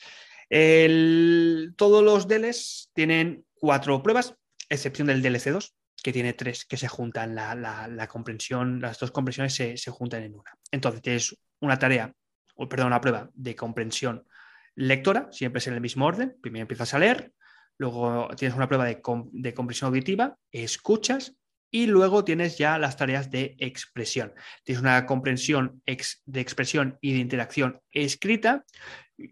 todos 1.76 2.04
los 2.04 2.28
DELES 2.28 2.92
tienen 2.94 3.46
cuatro 3.54 4.04
pruebas, 4.04 4.36
excepción 4.70 5.08
del 5.08 5.24
DLC2, 5.24 5.72
que 6.04 6.14
tiene 6.14 6.34
tres 6.34 6.66
que 6.66 6.78
se 6.78 6.88
juntan, 6.88 7.34
la, 7.36 8.08
comprensión, 8.08 8.82
las 8.82 9.00
dos 9.00 9.12
comprensiones 9.12 9.54
se, 9.54 9.78
se, 9.78 9.92
juntan 9.92 10.24
en 10.24 10.36
una. 10.36 10.52
Entonces, 10.72 11.02
tienes 11.02 11.36
una 11.60 11.80
tarea, 11.80 12.14
o 12.56 12.70
perdón, 12.70 12.88
una 12.88 13.02
prueba 13.02 13.30
de 13.34 13.56
comprensión 13.56 14.26
lectora, 14.76 15.28
siempre 15.32 15.60
es 15.60 15.68
en 15.68 15.74
el 15.74 15.82
mismo 15.82 16.06
orden. 16.06 16.38
Primero 16.42 16.64
empiezas 16.64 16.94
a 16.94 17.00
leer, 17.00 17.32
luego 17.78 18.30
tienes 18.38 18.56
una 18.56 18.68
prueba 18.68 18.86
de, 18.86 19.02
comprensión 19.02 19.90
auditiva, 19.90 20.38
escuchas 20.52 21.36
y 21.72 21.88
luego 21.88 22.26
tienes 22.26 22.58
ya 22.58 22.78
las 22.78 22.98
tareas 22.98 23.32
de 23.32 23.56
expresión. 23.60 24.34
Tienes 24.64 24.82
una 24.82 25.06
comprensión 25.06 25.82
de 25.86 26.42
expresión 26.42 26.98
y 27.02 27.14
de 27.14 27.20
interacción 27.20 27.80
escrita, 27.92 28.66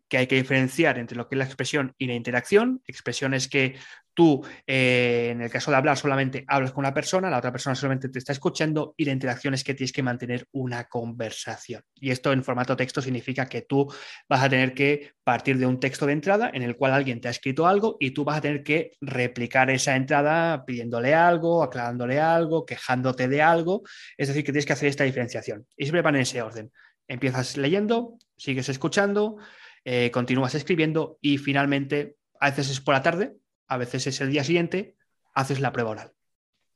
que 0.08 0.18
hay 0.18 0.28
que 0.28 0.36
diferenciar 0.36 0.98
entre 0.98 1.18
lo 1.18 1.28
que 1.28 1.36
es 1.36 1.40
la 1.40 1.46
expresión 1.46 1.94
y 1.98 2.08
la 2.08 2.14
interacción. 2.14 2.82
Expresión 2.86 3.34
es 3.34 3.48
que 3.48 3.78
Tú, 4.14 4.46
eh, 4.68 5.30
en 5.32 5.42
el 5.42 5.50
caso 5.50 5.72
de 5.72 5.78
hablar, 5.78 5.98
solamente 5.98 6.44
hablas 6.48 6.72
con 6.72 6.84
una 6.84 6.94
persona, 6.94 7.30
la 7.30 7.38
otra 7.38 7.52
persona 7.52 7.76
solamente 7.76 8.10
te 8.10 8.20
está 8.20 8.34
escuchando 8.34 8.94
y 8.98 9.06
la 9.06 9.12
interacción 9.12 9.54
es 9.54 9.64
que 9.64 9.74
tienes 9.74 9.92
que 9.92 10.04
mantener 10.04 10.46
una 10.52 10.86
conversación. 10.86 11.84
Y 11.96 12.12
esto 12.12 12.34
en 12.34 12.44
formato 12.44 12.76
texto 12.76 13.02
significa 13.02 13.46
que 13.48 13.62
tú 13.62 13.92
vas 14.28 14.44
a 14.44 14.50
tener 14.50 14.74
que 14.74 15.14
partir 15.24 15.58
de 15.58 15.66
un 15.66 15.80
texto 15.80 16.06
de 16.06 16.14
entrada 16.14 16.50
en 16.54 16.64
el 16.64 16.76
cual 16.76 16.94
alguien 16.94 17.22
te 17.22 17.28
ha 17.28 17.32
escrito 17.32 17.68
algo 17.68 17.98
y 18.00 18.12
tú 18.12 18.24
vas 18.24 18.38
a 18.38 18.42
tener 18.42 18.64
que 18.64 18.92
replicar 19.00 19.70
esa 19.70 19.96
entrada 19.96 20.66
pidiéndole 20.66 21.14
algo, 21.14 21.64
aclarándole 21.64 22.20
algo, 22.20 22.66
quejándote 22.66 23.28
de 23.28 23.42
algo. 23.42 23.84
Es 24.18 24.28
decir, 24.28 24.44
que 24.44 24.52
tienes 24.52 24.66
que 24.66 24.74
hacer 24.74 24.90
esta 24.90 25.04
diferenciación. 25.04 25.66
Y 25.78 25.86
siempre 25.86 26.02
van 26.02 26.16
en 26.16 26.22
ese 26.22 26.42
orden. 26.42 26.72
Empiezas 27.08 27.58
leyendo, 27.58 28.18
sigues 28.38 28.70
escuchando, 28.70 29.38
eh, 29.86 30.12
continúas 30.12 30.56
escribiendo 30.56 31.18
y 31.22 31.38
finalmente, 31.38 32.16
a 32.40 32.50
veces 32.50 32.70
es 32.70 32.82
por 32.82 32.94
la 32.94 33.02
tarde, 33.02 33.34
a 33.70 33.78
veces 33.78 34.08
es 34.08 34.20
el 34.20 34.32
día 34.32 34.44
siguiente, 34.44 34.98
haces 35.34 35.60
la 35.60 35.72
prueba 35.72 35.92
oral. 35.92 36.14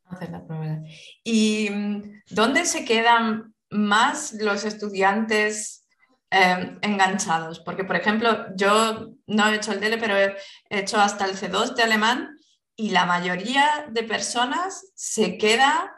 Haces 0.05 0.29
la 0.29 0.45
prueba 0.45 0.63
oral. 0.63 0.83
¿Y 1.23 1.69
mm, 1.69 2.21
dónde 2.29 2.65
se 2.65 2.85
quedan 2.85 3.53
más 3.69 4.33
los 4.33 4.63
estudiantes 4.63 5.85
em, 6.29 6.77
enganchados? 6.81 7.59
Porque, 7.59 7.83
por 7.83 7.95
ejemplo, 7.95 8.55
yo 8.55 9.15
no 9.25 9.47
he 9.49 9.55
hecho 9.55 9.73
el 9.73 9.79
DELE, 9.79 9.97
pero 9.97 10.15
he 10.17 10.37
hecho 10.69 10.99
hasta 10.99 11.25
el 11.25 11.35
C2 11.35 11.75
de 11.75 11.83
alemán 11.83 12.37
y 12.75 12.91
la 12.91 13.05
mayoría 13.05 13.87
de 13.89 14.03
personas 14.03 14.91
se 14.95 15.37
queda 15.37 15.91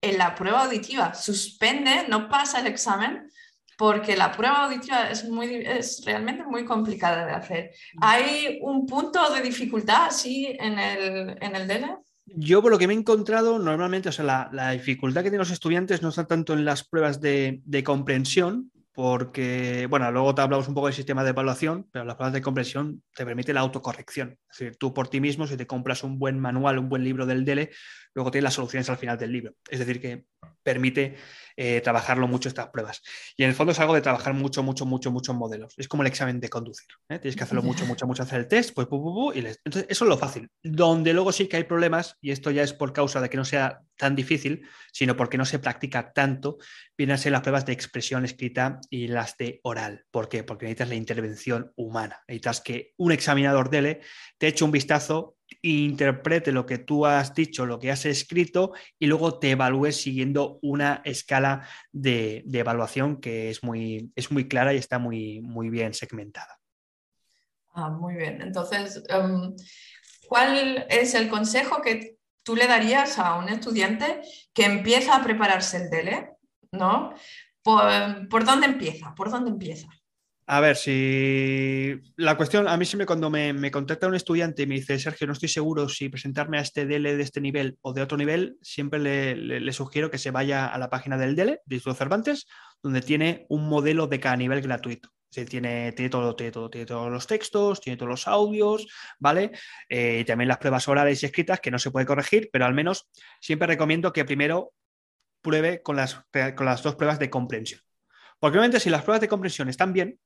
en 0.00 0.18
la 0.18 0.34
prueba 0.34 0.64
auditiva, 0.64 1.14
suspende, 1.14 2.06
no 2.08 2.28
pasa 2.28 2.58
el 2.58 2.66
examen 2.66 3.30
porque 3.76 4.16
la 4.16 4.32
prueba 4.32 4.64
auditiva 4.64 5.10
es, 5.10 5.28
muy, 5.28 5.54
es 5.54 6.02
realmente 6.04 6.44
muy 6.44 6.64
complicada 6.64 7.26
de 7.26 7.32
hacer. 7.32 7.70
¿Hay 8.00 8.58
un 8.62 8.86
punto 8.86 9.32
de 9.32 9.42
dificultad 9.42 10.06
así 10.06 10.56
en 10.58 10.78
el, 10.78 11.36
en 11.40 11.56
el 11.56 11.66
DELE? 11.66 11.96
Yo, 12.24 12.62
por 12.62 12.70
lo 12.70 12.78
que 12.78 12.86
me 12.86 12.94
he 12.94 12.96
encontrado, 12.96 13.58
normalmente, 13.58 14.08
o 14.08 14.12
sea, 14.12 14.24
la, 14.24 14.48
la, 14.52 14.70
dificultad 14.70 15.22
que 15.22 15.30
tienen 15.30 15.40
los 15.40 15.50
estudiantes 15.50 16.02
no 16.02 16.10
está 16.10 16.26
tanto 16.26 16.52
en 16.52 16.64
las 16.64 16.84
pruebas 16.84 17.20
de, 17.20 17.60
de, 17.64 17.82
comprensión, 17.82 18.70
porque, 18.94 19.86
bueno, 19.88 20.10
luego 20.12 20.34
te 20.34 20.42
hablamos 20.42 20.68
un 20.68 20.74
poco 20.74 20.86
del 20.86 20.94
sistema 20.94 21.24
de 21.24 21.30
evaluación, 21.30 21.88
pero 21.90 22.04
las 22.04 22.14
pruebas 22.14 22.34
de 22.34 22.42
comprensión 22.42 23.02
te 23.14 23.24
permite 23.24 23.52
la 23.52 23.60
autocorrección. 23.60 24.38
Es 24.50 24.58
decir, 24.58 24.76
tú 24.76 24.94
por 24.94 25.08
ti 25.08 25.20
mismo, 25.20 25.46
si 25.46 25.56
te 25.56 25.66
compras 25.66 26.04
un 26.04 26.18
buen 26.18 26.38
manual, 26.38 26.78
un 26.78 26.88
buen 26.88 27.02
libro 27.02 27.26
del 27.26 27.44
DELE, 27.44 27.70
luego 28.14 28.30
tienes 28.30 28.44
las 28.44 28.54
soluciones 28.54 28.88
al 28.88 28.98
final 28.98 29.18
del 29.18 29.32
libro. 29.32 29.54
Es 29.68 29.78
decir, 29.78 30.00
que 30.00 30.26
permite 30.62 31.16
eh, 31.56 31.80
trabajarlo 31.80 32.28
mucho 32.28 32.48
estas 32.48 32.68
pruebas. 32.68 33.02
Y 33.36 33.44
en 33.44 33.50
el 33.50 33.54
fondo 33.54 33.72
es 33.72 33.80
algo 33.80 33.94
de 33.94 34.00
trabajar 34.00 34.34
mucho, 34.34 34.62
mucho, 34.62 34.86
mucho, 34.86 35.10
muchos 35.10 35.34
modelos. 35.34 35.74
Es 35.76 35.88
como 35.88 36.02
el 36.02 36.08
examen 36.08 36.40
de 36.40 36.48
conducir. 36.48 36.88
¿eh? 37.08 37.18
Tienes 37.18 37.36
que 37.36 37.44
hacerlo 37.44 37.62
mucho, 37.62 37.86
mucho, 37.86 38.06
mucho, 38.06 38.22
hacer 38.22 38.40
el 38.40 38.48
test, 38.48 38.74
pues, 38.74 38.88
y 39.34 39.38
entonces 39.38 39.86
eso 39.88 40.04
es 40.04 40.08
lo 40.08 40.18
fácil. 40.18 40.50
Donde 40.62 41.12
luego 41.12 41.32
sí 41.32 41.48
que 41.48 41.56
hay 41.56 41.64
problemas, 41.64 42.16
y 42.20 42.30
esto 42.30 42.50
ya 42.50 42.62
es 42.62 42.72
por 42.72 42.92
causa 42.92 43.20
de 43.20 43.30
que 43.30 43.36
no 43.36 43.44
sea 43.44 43.82
tan 44.02 44.16
difícil, 44.16 44.66
sino 44.90 45.16
porque 45.16 45.38
no 45.38 45.44
se 45.44 45.60
practica 45.60 46.12
tanto, 46.12 46.58
vienen 46.98 47.14
a 47.14 47.18
ser 47.18 47.30
las 47.30 47.42
pruebas 47.42 47.64
de 47.64 47.72
expresión 47.72 48.24
escrita 48.24 48.80
y 48.90 49.06
las 49.06 49.36
de 49.36 49.60
oral. 49.62 50.04
¿Por 50.10 50.28
qué? 50.28 50.42
Porque 50.42 50.66
necesitas 50.66 50.88
la 50.88 50.96
intervención 50.96 51.72
humana. 51.76 52.20
Necesitas 52.26 52.60
que 52.60 52.94
un 52.96 53.12
examinador 53.12 53.70
DELE 53.70 54.00
te 54.38 54.48
eche 54.48 54.64
un 54.64 54.72
vistazo 54.72 55.36
interprete 55.60 56.50
lo 56.50 56.66
que 56.66 56.78
tú 56.78 57.06
has 57.06 57.32
dicho, 57.32 57.64
lo 57.64 57.78
que 57.78 57.92
has 57.92 58.04
escrito 58.06 58.72
y 58.98 59.06
luego 59.06 59.38
te 59.38 59.50
evalúes 59.50 60.02
siguiendo 60.02 60.58
una 60.62 61.00
escala 61.04 61.68
de, 61.92 62.44
evaluación 62.52 63.20
que 63.20 63.50
es 63.50 63.62
muy, 63.62 64.10
es 64.16 64.32
muy 64.32 64.48
clara 64.48 64.74
y 64.74 64.78
está 64.78 64.98
muy, 64.98 65.40
muy 65.40 65.70
bien 65.70 65.94
segmentada. 65.94 66.58
Ah, 67.74 67.90
muy 67.90 68.14
bien. 68.14 68.42
Entonces, 68.42 69.04
em, 69.08 69.54
¿cuál 70.26 70.86
es 70.88 71.14
el 71.14 71.28
consejo 71.28 71.80
que 71.80 72.16
tú 72.42 72.56
le 72.56 72.66
darías 72.66 73.18
a 73.18 73.36
un 73.36 73.48
estudiante 73.48 74.22
que 74.52 74.64
empieza 74.64 75.16
a 75.16 75.22
prepararse 75.22 75.76
el 75.78 75.90
DELE? 75.90 76.30
¿No? 76.72 77.14
¿Por, 77.62 78.28
¿por 78.28 78.44
dónde 78.44 78.66
empieza? 78.66 79.14
¿Por 79.14 79.30
dónde 79.30 79.50
empieza? 79.50 79.88
A 80.46 80.60
ver, 80.60 80.76
si 80.76 81.94
la 82.16 82.36
cuestión, 82.36 82.66
a 82.66 82.76
mí 82.76 82.84
siempre 82.84 83.06
cuando 83.06 83.30
me, 83.30 83.70
contacta 83.70 84.08
un 84.08 84.16
estudiante 84.16 84.62
y 84.62 84.66
me 84.66 84.74
dice, 84.74 84.98
Sergio, 84.98 85.26
no 85.26 85.32
estoy 85.32 85.48
seguro 85.48 85.88
si 85.88 86.08
presentarme 86.08 86.58
a 86.58 86.62
este 86.62 86.84
DELE 86.84 87.16
de 87.16 87.22
este 87.22 87.40
nivel 87.40 87.78
o 87.80 87.92
de 87.92 88.02
otro 88.02 88.18
nivel, 88.18 88.58
siempre 88.60 88.98
le, 88.98 89.72
sugiero 89.72 90.10
que 90.10 90.18
se 90.18 90.32
vaya 90.32 90.66
a 90.66 90.78
la 90.78 90.90
página 90.90 91.16
del 91.16 91.36
DELE, 91.36 91.60
de 91.64 91.80
Cervantes, 91.80 92.46
donde 92.82 93.02
tiene 93.02 93.46
un 93.48 93.68
modelo 93.68 94.08
de 94.08 94.18
cada 94.18 94.36
nivel 94.36 94.60
gratuito. 94.60 95.10
Tiene, 95.32 95.92
tiene, 95.92 96.10
todo, 96.10 96.36
tiene, 96.36 96.52
todo, 96.52 96.70
tiene 96.70 96.86
todos 96.86 97.10
los 97.10 97.26
textos, 97.26 97.80
tiene 97.80 97.96
todos 97.96 98.10
los 98.10 98.28
audios, 98.28 98.86
¿vale? 99.18 99.50
Eh, 99.88 100.18
y 100.20 100.24
también 100.24 100.48
las 100.48 100.58
pruebas 100.58 100.86
orales 100.88 101.22
y 101.22 101.26
escritas 101.26 101.60
que 101.60 101.70
no 101.70 101.78
se 101.78 101.90
puede 101.90 102.06
corregir, 102.06 102.50
pero 102.52 102.66
al 102.66 102.74
menos 102.74 103.10
siempre 103.40 103.66
recomiendo 103.66 104.12
que 104.12 104.24
primero 104.24 104.72
pruebe 105.40 105.82
con 105.82 105.96
las, 105.96 106.22
con 106.54 106.66
las 106.66 106.82
dos 106.82 106.94
pruebas 106.96 107.18
de 107.18 107.30
comprensión. 107.30 107.80
Porque 108.38 108.58
obviamente 108.58 108.80
si 108.80 108.90
las 108.90 109.02
pruebas 109.02 109.20
de 109.20 109.28
comprensión 109.28 109.68
están 109.68 109.92
bien, 109.92 110.18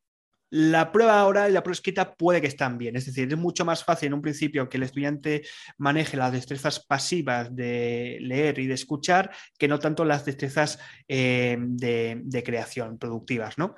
la 0.51 0.93
prueba 0.93 1.25
oral 1.27 1.51
y 1.51 1.55
la 1.55 1.63
prueba 1.63 1.75
escrita 1.75 2.15
puede 2.15 2.41
que 2.41 2.47
estén 2.47 2.79
bien, 2.79 2.97
es 2.97 3.07
decir, 3.07 3.29
es 3.29 3.37
mucho 3.37 3.65
más 3.65 3.83
fácil 3.83 4.09
en 4.09 4.15
un 4.15 4.23
principio 4.23 4.69
que 4.69 4.77
el 4.77 4.85
estudiante 4.85 5.43
maneje 5.77 6.17
las 6.17 6.33
destrezas 6.33 6.85
pasivas 6.85 7.55
de 7.55 8.19
leer 8.21 8.59
y 8.61 8.67
de 8.67 8.75
escuchar 8.75 9.31
que 9.59 9.67
no 9.67 9.79
tanto 9.79 10.05
las 10.05 10.25
destrezas 10.25 10.79
eh, 11.09 11.57
de, 11.59 12.43
creación 12.45 12.99
productivas, 12.99 13.59
¿no? 13.59 13.75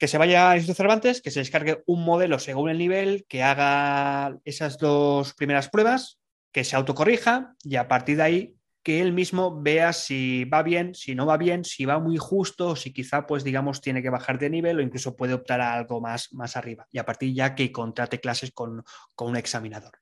Que 0.00 0.08
se 0.08 0.18
vaya 0.18 0.50
a 0.50 0.56
Instituto 0.56 0.78
Cervantes, 0.78 1.22
que 1.22 1.30
se 1.30 1.38
descargue 1.38 1.84
un 1.86 2.04
modelo 2.04 2.40
según 2.40 2.70
el 2.70 2.78
nivel, 2.78 3.26
que 3.28 3.44
haga 3.44 4.36
esas 4.44 4.78
dos 4.78 5.34
primeras 5.34 5.68
pruebas, 5.68 6.18
que 6.52 6.64
se 6.64 6.74
autocorrija 6.74 7.54
y 7.62 7.76
a 7.76 7.86
partir 7.86 8.16
de 8.16 8.22
ahí 8.22 8.54
que 8.82 9.00
él 9.00 9.12
mismo 9.12 9.60
vea 9.60 9.92
si 9.92 10.44
va 10.44 10.62
bien, 10.62 10.94
si 10.94 11.14
no 11.14 11.26
va 11.26 11.36
bien, 11.36 11.64
si 11.64 11.84
va 11.84 11.98
muy 11.98 12.16
justo, 12.16 12.76
si 12.76 12.92
quizá, 12.92 13.26
pues 13.26 13.44
digamos, 13.44 13.80
tiene 13.80 14.02
que 14.02 14.10
bajar 14.10 14.38
de 14.38 14.48
nivel 14.48 14.78
o 14.78 14.82
incluso 14.82 15.16
puede 15.16 15.34
optar 15.34 15.60
a 15.60 15.74
algo 15.74 16.00
más, 16.00 16.32
más 16.32 16.56
arriba. 16.56 16.86
Y 16.90 16.98
a 16.98 17.04
partir 17.04 17.34
ya 17.34 17.54
que 17.54 17.72
contrate 17.72 18.20
clases 18.20 18.52
con, 18.52 18.82
un 19.18 19.36
examinador. 19.36 19.92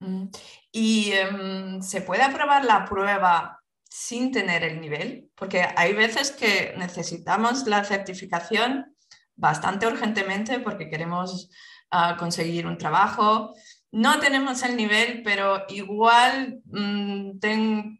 Mm. 0.00 0.28
¿Y 0.72 1.12
em, 1.12 1.82
se 1.82 2.00
puede 2.00 2.22
aprobar 2.22 2.64
la 2.64 2.86
prueba 2.86 3.60
sin 3.84 4.32
tener 4.32 4.64
el 4.64 4.80
nivel? 4.80 5.28
Porque 5.34 5.66
hay 5.76 5.92
veces 5.92 6.30
que 6.30 6.74
necesitamos 6.78 7.66
la 7.66 7.84
certificación 7.84 8.96
bastante 9.36 9.86
urgentemente 9.86 10.60
porque 10.60 10.88
queremos 10.88 11.50
ah, 11.90 12.16
conseguir 12.18 12.66
un 12.66 12.78
trabajo 12.78 13.52
no 13.92 14.18
tenemos 14.18 14.62
el 14.62 14.76
nivel, 14.76 15.22
pero 15.22 15.64
igual 15.68 16.60
mm, 16.64 17.38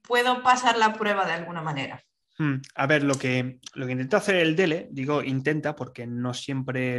puedo 0.03 0.43
pasar 0.43 0.79
la 0.79 0.95
prueba 0.95 1.27
de 1.27 1.33
alguna 1.33 1.61
manera. 1.61 2.03
Hmm, 2.39 2.57
a 2.75 2.87
ver, 2.87 3.05
lo 3.05 3.15
que, 3.15 3.61
lo 3.75 3.87
que 3.87 3.93
intenta 3.93 4.17
hacer 4.17 4.37
el 4.37 4.57
DELE, 4.57 4.89
digo 4.91 5.23
intenta 5.23 5.77
porque 5.77 6.07
no 6.07 6.33
siempre 6.33 6.99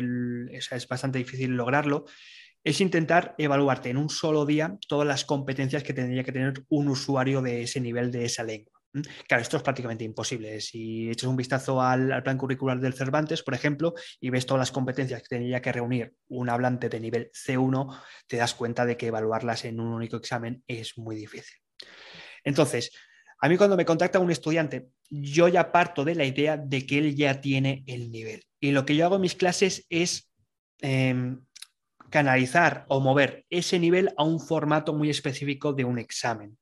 es 0.51 0.87
bastante 0.87 1.17
difícil 1.17 1.51
lograrlo, 1.51 2.05
es 2.63 2.79
intentar 2.81 3.33
evaluarte 3.39 3.89
en 3.89 3.97
un 3.97 4.09
solo 4.09 4.45
día 4.45 4.77
todas 4.87 5.07
las 5.07 5.25
competencias 5.25 5.83
que 5.83 5.93
tendría 5.93 6.23
que 6.23 6.31
tener 6.31 6.53
un 6.69 6.87
usuario 6.87 7.41
de 7.41 7.63
ese 7.63 7.81
nivel 7.81 8.11
de 8.11 8.25
esa 8.25 8.43
lengua. 8.43 8.72
Claro, 9.27 9.41
esto 9.41 9.57
es 9.57 9.63
prácticamente 9.63 10.03
imposible. 10.03 10.61
Si 10.61 11.09
echas 11.09 11.27
un 11.27 11.35
vistazo 11.35 11.81
al, 11.81 12.21
plan 12.21 12.37
curricular 12.37 12.79
del 12.79 12.93
Cervantes, 12.93 13.41
por 13.41 13.55
ejemplo, 13.55 13.95
y 14.19 14.29
ves 14.29 14.45
todas 14.45 14.59
las 14.59 14.71
competencias 14.71 15.21
que 15.23 15.29
tendría 15.29 15.61
que 15.61 15.71
reunir 15.71 16.13
un 16.27 16.49
hablante 16.49 16.89
de 16.89 16.99
nivel 16.99 17.31
C1, 17.31 17.99
te 18.27 18.37
das 18.37 18.53
cuenta 18.53 18.85
de 18.85 18.95
que 18.95 19.07
evaluarlas 19.07 19.65
en 19.65 19.79
un 19.79 19.93
único 19.93 20.17
examen 20.17 20.63
es 20.67 20.97
muy 20.97 21.15
difícil. 21.15 21.57
Entonces, 22.43 22.91
a 23.39 23.49
mí 23.49 23.57
cuando 23.57 23.75
me 23.75 23.85
contacta 23.85 24.19
un 24.19 24.31
estudiante, 24.31 24.89
yo 25.09 25.47
ya 25.47 25.71
parto 25.71 26.05
de 26.05 26.15
la 26.15 26.25
idea 26.25 26.57
de 26.57 26.85
que 26.85 26.99
él 26.99 27.15
ya 27.15 27.41
tiene 27.41 27.83
el 27.87 28.11
nivel. 28.11 28.43
Y 28.59 28.71
lo 28.71 28.85
que 28.85 28.95
yo 28.95 29.05
hago 29.05 29.15
en 29.15 29.21
mis 29.21 29.35
clases 29.35 29.85
es 29.89 30.31
em, 30.81 31.43
canalizar 32.13 32.85
o 32.89 32.99
mover 32.99 33.43
ese 33.49 33.79
nivel 33.79 34.13
a 34.17 34.23
un 34.23 34.39
formato 34.39 34.93
muy 34.93 35.09
específico 35.09 35.73
de 35.73 35.83
un 35.83 35.97
examen. 35.97 36.59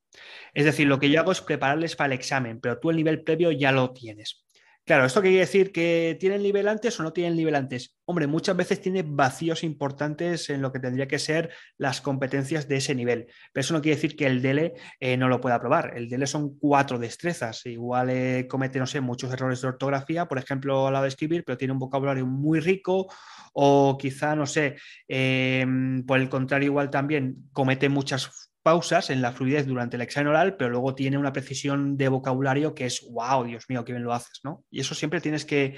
Es 0.53 0.63
decir, 0.63 0.88
lo 0.88 0.98
que 0.98 1.10
yo 1.10 1.20
hago 1.20 1.34
es 1.34 1.41
prepararles 1.41 1.98
para 1.98 2.13
el 2.13 2.17
examen, 2.17 2.62
pero 2.62 2.79
tú 2.79 2.89
el 2.89 2.96
nivel 2.96 3.22
previo 3.22 3.51
ya 3.51 3.74
lo 3.74 3.91
tienes. 3.91 4.46
Claro, 4.86 5.05
¿esto 5.05 5.22
quiere 5.22 5.38
decir 5.38 5.72
que 5.72 6.17
tiene 6.20 6.38
el 6.38 6.43
nivel 6.43 6.67
antes 6.67 7.00
o 7.00 7.03
no 7.03 7.13
tiene 7.13 7.29
el 7.29 7.36
nivel 7.36 7.55
antes? 7.55 7.98
Hombre, 8.05 8.27
muchas 8.27 8.55
veces 8.55 8.81
tiene 8.81 9.03
vacíos 9.05 9.63
importantes 9.63 10.50
en 10.50 10.62
lo 10.62 10.72
que 10.72 10.79
tendría 10.79 11.08
que 11.08 11.20
ser 11.20 11.51
las 11.77 12.01
competencias 12.01 12.67
de 12.67 12.77
ese 12.77 12.96
nivel. 12.96 13.27
Pero 13.53 13.62
eso 13.62 13.74
no 13.74 13.81
quiere 13.81 13.98
decir 13.98 14.15
que 14.15 14.25
el 14.25 14.41
DELE 14.41 14.74
eh, 15.00 15.17
no 15.17 15.27
lo 15.27 15.39
pueda 15.39 15.60
probar. 15.60 15.93
El 15.96 16.10
DELE 16.10 16.27
son 16.27 16.58
cuatro 16.58 16.98
destrezas. 16.98 17.65
Igual 17.65 18.10
eh, 18.10 18.48
comete, 18.50 18.79
no 18.79 18.88
sé, 18.88 19.01
muchos 19.01 19.31
errores 19.31 19.62
de 19.62 19.67
ortografía, 19.67 20.27
por 20.27 20.39
ejemplo, 20.39 20.88
a 20.88 20.91
la 20.91 21.01
de 21.01 21.10
escribir, 21.10 21.43
pero 21.46 21.58
tiene 21.58 21.74
un 21.74 21.79
vocabulario 21.79 22.25
muy 22.25 22.60
rico. 22.60 23.08
O 23.53 23.98
quizá, 23.98 24.36
no 24.36 24.46
sé, 24.46 24.77
eh, 25.08 25.65
por 26.08 26.20
el 26.20 26.29
contrario, 26.29 26.67
igual 26.67 26.89
también 26.89 27.50
comete 27.51 27.89
muchas 27.89 28.51
pausas 28.63 29.10
en 29.10 29.22
la 29.22 29.31
fluidez 29.31 29.65
durante 29.65 29.96
el 29.96 30.01
examen 30.01 30.27
oral, 30.27 30.55
pero 30.55 30.70
luego 30.70 30.96
tiene 30.96 31.17
una 31.17 31.34
precisión 31.34 31.98
de 31.98 32.10
vocabulario 32.10 32.74
que 32.75 32.86
es, 32.86 33.01
wow, 33.10 33.43
Dios 33.43 33.65
mío, 33.67 33.84
qué 33.84 33.93
bien 33.93 34.03
lo 34.03 34.13
haces, 34.13 34.41
¿no? 34.43 34.63
Y 34.70 34.81
eso 34.81 34.96
siempre 34.96 35.22
tienes 35.22 35.46
que, 35.46 35.77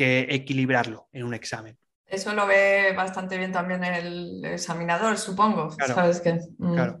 equilibrarlo 0.00 1.08
en 1.10 1.24
un 1.24 1.34
examen. 1.34 1.76
Eso 2.06 2.32
lo 2.32 2.46
ve 2.46 2.92
bastante 2.96 3.36
bien 3.36 3.50
también 3.50 3.82
el 3.82 4.44
examinador, 4.44 5.18
supongo. 5.18 5.70
Claro, 5.76 5.94
¿Sabes 5.94 6.20
qué? 6.20 6.38
Mm. 6.56 6.74
Claro. 6.74 7.00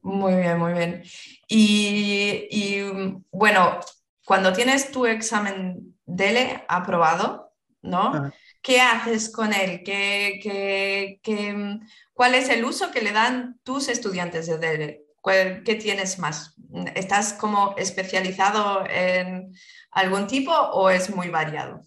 Muy 0.00 0.34
bien, 0.34 0.58
muy 0.58 0.72
bien. 0.72 1.02
Y, 1.46 2.48
y, 2.50 3.22
bueno, 3.30 3.80
cuando 4.24 4.54
tienes 4.54 4.90
tu 4.90 5.04
examen 5.04 5.94
DELE 6.06 6.64
aprobado, 6.68 7.52
¿no? 7.82 8.32
¿Qué 8.62 8.80
haces 8.80 9.30
con 9.30 9.52
él? 9.54 9.82
¿Qué, 9.84 10.38
qué- 10.42 11.20
qué- 11.22 11.78
cuál 12.12 12.34
es 12.34 12.48
el 12.50 12.64
uso 12.64 12.90
que 12.90 13.00
le 13.00 13.12
dan 13.12 13.58
tus 13.64 13.88
estudiantes 13.88 14.46
de 14.46 14.58
DELE? 14.58 15.02
¿Cuál- 15.20 15.62
¿Qué 15.64 15.74
tienes 15.76 16.18
más? 16.18 16.54
¿Estás 16.94 17.32
como 17.34 17.74
especializado 17.78 18.84
en 18.88 19.52
algún 19.92 20.26
tipo 20.26 20.52
o 20.52 20.90
es 20.90 21.14
muy 21.14 21.28
variado? 21.28 21.82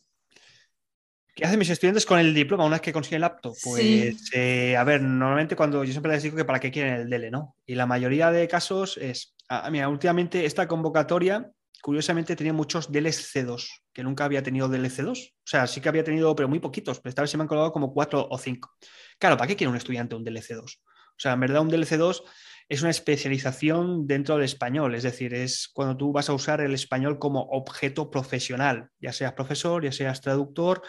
¿Qué 1.36 1.46
hacen 1.46 1.58
mis 1.58 1.70
estudiantes 1.70 2.06
con 2.06 2.20
el 2.20 2.34
diploma 2.34 2.64
una 2.66 2.76
vez 2.76 2.82
que 2.82 2.94
consiguen 2.94 3.18
el 3.18 3.24
apto? 3.24 3.54
Pues, 3.64 4.16
Sí. 4.22 4.30
eh, 4.34 4.78
a 4.78 4.84
ver, 4.84 5.02
normalmente 5.02 5.56
cuando 5.56 5.84
yo 5.84 5.92
siempre 5.92 6.12
les 6.12 6.22
digo 6.22 6.36
que 6.36 6.46
para 6.46 6.60
qué 6.60 6.70
quieren 6.72 6.94
el 6.94 7.10
DELE, 7.10 7.32
¿no? 7.32 7.56
Y 7.66 7.74
la 7.74 7.88
mayoría 7.88 8.30
de 8.32 8.48
casos 8.48 8.98
es, 8.98 9.36
ah, 9.50 9.68
mira, 9.72 9.90
últimamente 9.90 10.46
esta 10.46 10.68
convocatoria, 10.68 11.52
curiosamente, 11.84 12.38
tenía 12.38 12.54
muchos 12.54 12.90
DLs 12.90 13.36
C2, 13.36 13.68
que 13.92 14.04
nunca 14.04 14.24
había 14.24 14.42
tenido 14.42 14.70
DL 14.70 14.90
C2. 14.90 15.34
O 15.34 15.42
sea, 15.44 15.68
sí 15.68 15.82
que 15.82 15.90
había 15.90 16.06
tenido, 16.06 16.34
pero 16.34 16.48
muy 16.48 16.60
poquitos, 16.60 17.02
pero 17.02 17.10
esta 17.10 17.22
vez 17.22 17.30
se 17.30 17.36
me 17.36 17.44
han 17.44 17.50
colgado 17.50 17.74
como 17.74 17.94
cuatro 17.94 18.26
o 18.32 18.38
cinco. 18.38 18.72
Claro, 19.20 19.36
¿para 19.36 19.50
qué 19.50 19.58
quiere 19.58 19.70
un 19.70 19.76
estudiante 19.76 20.16
un 20.16 20.24
DLC2? 20.24 20.62
O 20.62 21.18
sea, 21.18 21.34
en 21.34 21.42
verdad 21.42 21.62
un 21.62 21.70
DLC2 21.70 22.24
es 22.70 22.82
una 22.82 22.90
especialización 22.90 24.08
dentro 24.08 24.36
del 24.36 24.46
español, 24.46 24.96
es 24.96 25.04
decir, 25.04 25.34
es 25.34 25.70
cuando 25.74 25.98
tú 25.98 26.14
vas 26.14 26.30
a 26.30 26.34
usar 26.34 26.62
el 26.62 26.74
español 26.74 27.20
como 27.20 27.42
objeto 27.42 28.10
profesional, 28.10 28.88
ya 29.02 29.12
seas 29.12 29.34
profesor, 29.34 29.84
ya 29.84 29.92
seas 29.92 30.22
traductor, 30.22 30.82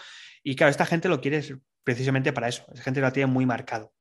y 0.45 0.55
claro, 0.55 0.71
esta 0.71 0.87
gente 0.87 1.09
lo 1.09 1.21
quiere 1.21 1.43
precisamente 1.83 2.33
para 2.33 2.47
eso, 2.47 2.65
es 2.73 2.81
gente 2.81 3.01
lo 3.01 3.13
tiene 3.13 3.27
muy 3.27 3.47
marcado. 3.47 3.93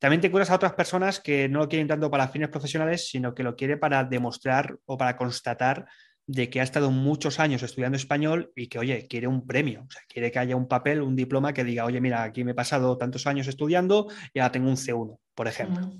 También 0.00 0.20
te 0.20 0.26
encuentras 0.26 0.50
a 0.50 0.56
otras 0.56 0.72
personas 0.72 1.20
que 1.20 1.48
no 1.48 1.60
lo 1.60 1.68
quieren 1.68 1.86
tanto 1.86 2.10
para 2.10 2.26
fines 2.26 2.48
profesionales, 2.48 3.08
sino 3.08 3.34
que 3.34 3.44
lo 3.44 3.54
quiere 3.54 3.76
para 3.76 4.02
demostrar 4.02 4.76
o 4.86 4.98
para 4.98 5.16
constatar 5.16 5.86
de 6.32 6.48
que 6.48 6.60
ha 6.60 6.62
estado 6.62 6.92
muchos 6.92 7.40
años 7.40 7.62
estudiando 7.64 7.96
español 7.96 8.52
y 8.54 8.68
que, 8.68 8.78
oye, 8.78 9.08
quiere 9.08 9.26
un 9.26 9.44
premio, 9.46 9.84
o 9.88 9.90
sea, 9.90 10.02
quiere 10.08 10.30
que 10.30 10.38
haya 10.38 10.54
un 10.54 10.68
papel, 10.68 11.02
un 11.02 11.16
diploma 11.16 11.52
que 11.52 11.64
diga, 11.64 11.84
oye, 11.84 12.00
mira, 12.00 12.22
aquí 12.22 12.44
me 12.44 12.52
he 12.52 12.54
pasado 12.54 12.96
tantos 12.96 13.26
años 13.26 13.48
estudiando 13.48 14.06
y 14.32 14.38
ahora 14.38 14.52
tengo 14.52 14.68
un 14.68 14.76
C1, 14.76 15.18
por 15.34 15.48
ejemplo. 15.48 15.90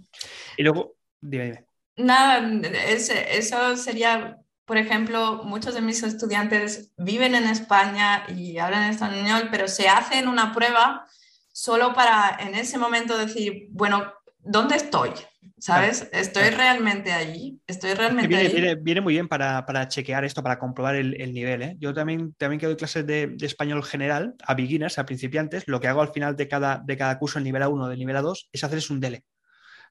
Y 0.57 0.63
luego, 0.63 0.95
dime, 1.21 1.45
dime. 1.47 1.65
Nada, 1.97 2.49
es- 2.87 3.11
eso 3.11 3.77
sería, 3.77 4.39
por 4.65 4.77
ejemplo, 4.77 5.43
muchos 5.45 5.75
de 5.75 5.81
mis 5.81 6.01
estudiantes 6.05 6.93
viven 6.97 7.35
en 7.35 7.45
España 7.45 8.25
y 8.29 8.59
hablan 8.59 8.89
español, 8.89 9.49
pero 9.51 9.67
se 9.67 9.89
hacen 9.89 10.29
una 10.29 10.55
prueba 10.55 11.07
solo 11.53 11.93
para 11.93 12.37
en 12.39 12.55
ese 12.55 12.79
momento 12.79 13.19
decir, 13.19 13.67
bueno, 13.71 14.13
¿dónde 14.39 14.77
estoy? 14.77 15.11
¿Sabes? 15.61 16.09
¿Estoy 16.13 16.51
realmente 16.51 17.13
allí? 17.13 17.61
¿Estoy 17.67 17.93
realmente 17.95 18.29
viene, 18.29 18.45
allí? 18.45 18.53
viene- 18.55 18.75
viene 18.77 19.01
muy 19.03 19.15
bien 19.15 19.29
para, 19.29 19.65
para 19.67 19.87
chequear 19.89 20.25
esto, 20.25 20.43
para 20.43 20.59
comprobar 20.59 20.97
el, 20.97 21.21
el 21.21 21.33
nivel. 21.35 21.63
¿eh? 21.63 21.77
Yo 21.79 21.93
también, 21.93 22.35
también 22.35 22.59
que 22.59 22.67
doy 22.67 22.77
clases 22.77 23.07
de, 23.07 23.27
de 23.29 23.47
español 23.47 23.85
general 23.85 24.35
a 24.45 24.55
beginners, 24.55 24.99
a 24.99 25.05
principiantes, 25.05 25.65
lo 25.67 25.79
que 25.79 25.89
hago 25.89 26.01
al 26.03 26.13
final 26.13 26.35
de 26.37 26.49
cada, 26.49 26.83
de 26.85 26.97
cada 26.97 27.19
curso, 27.19 27.39
el 27.39 27.45
nivel 27.45 27.63
A1, 27.63 27.89
del 27.89 27.99
nivel 27.99 28.17
A2, 28.17 28.49
es 28.53 28.65
hacerles 28.65 28.91
un 28.91 29.01
DELE. 29.01 29.25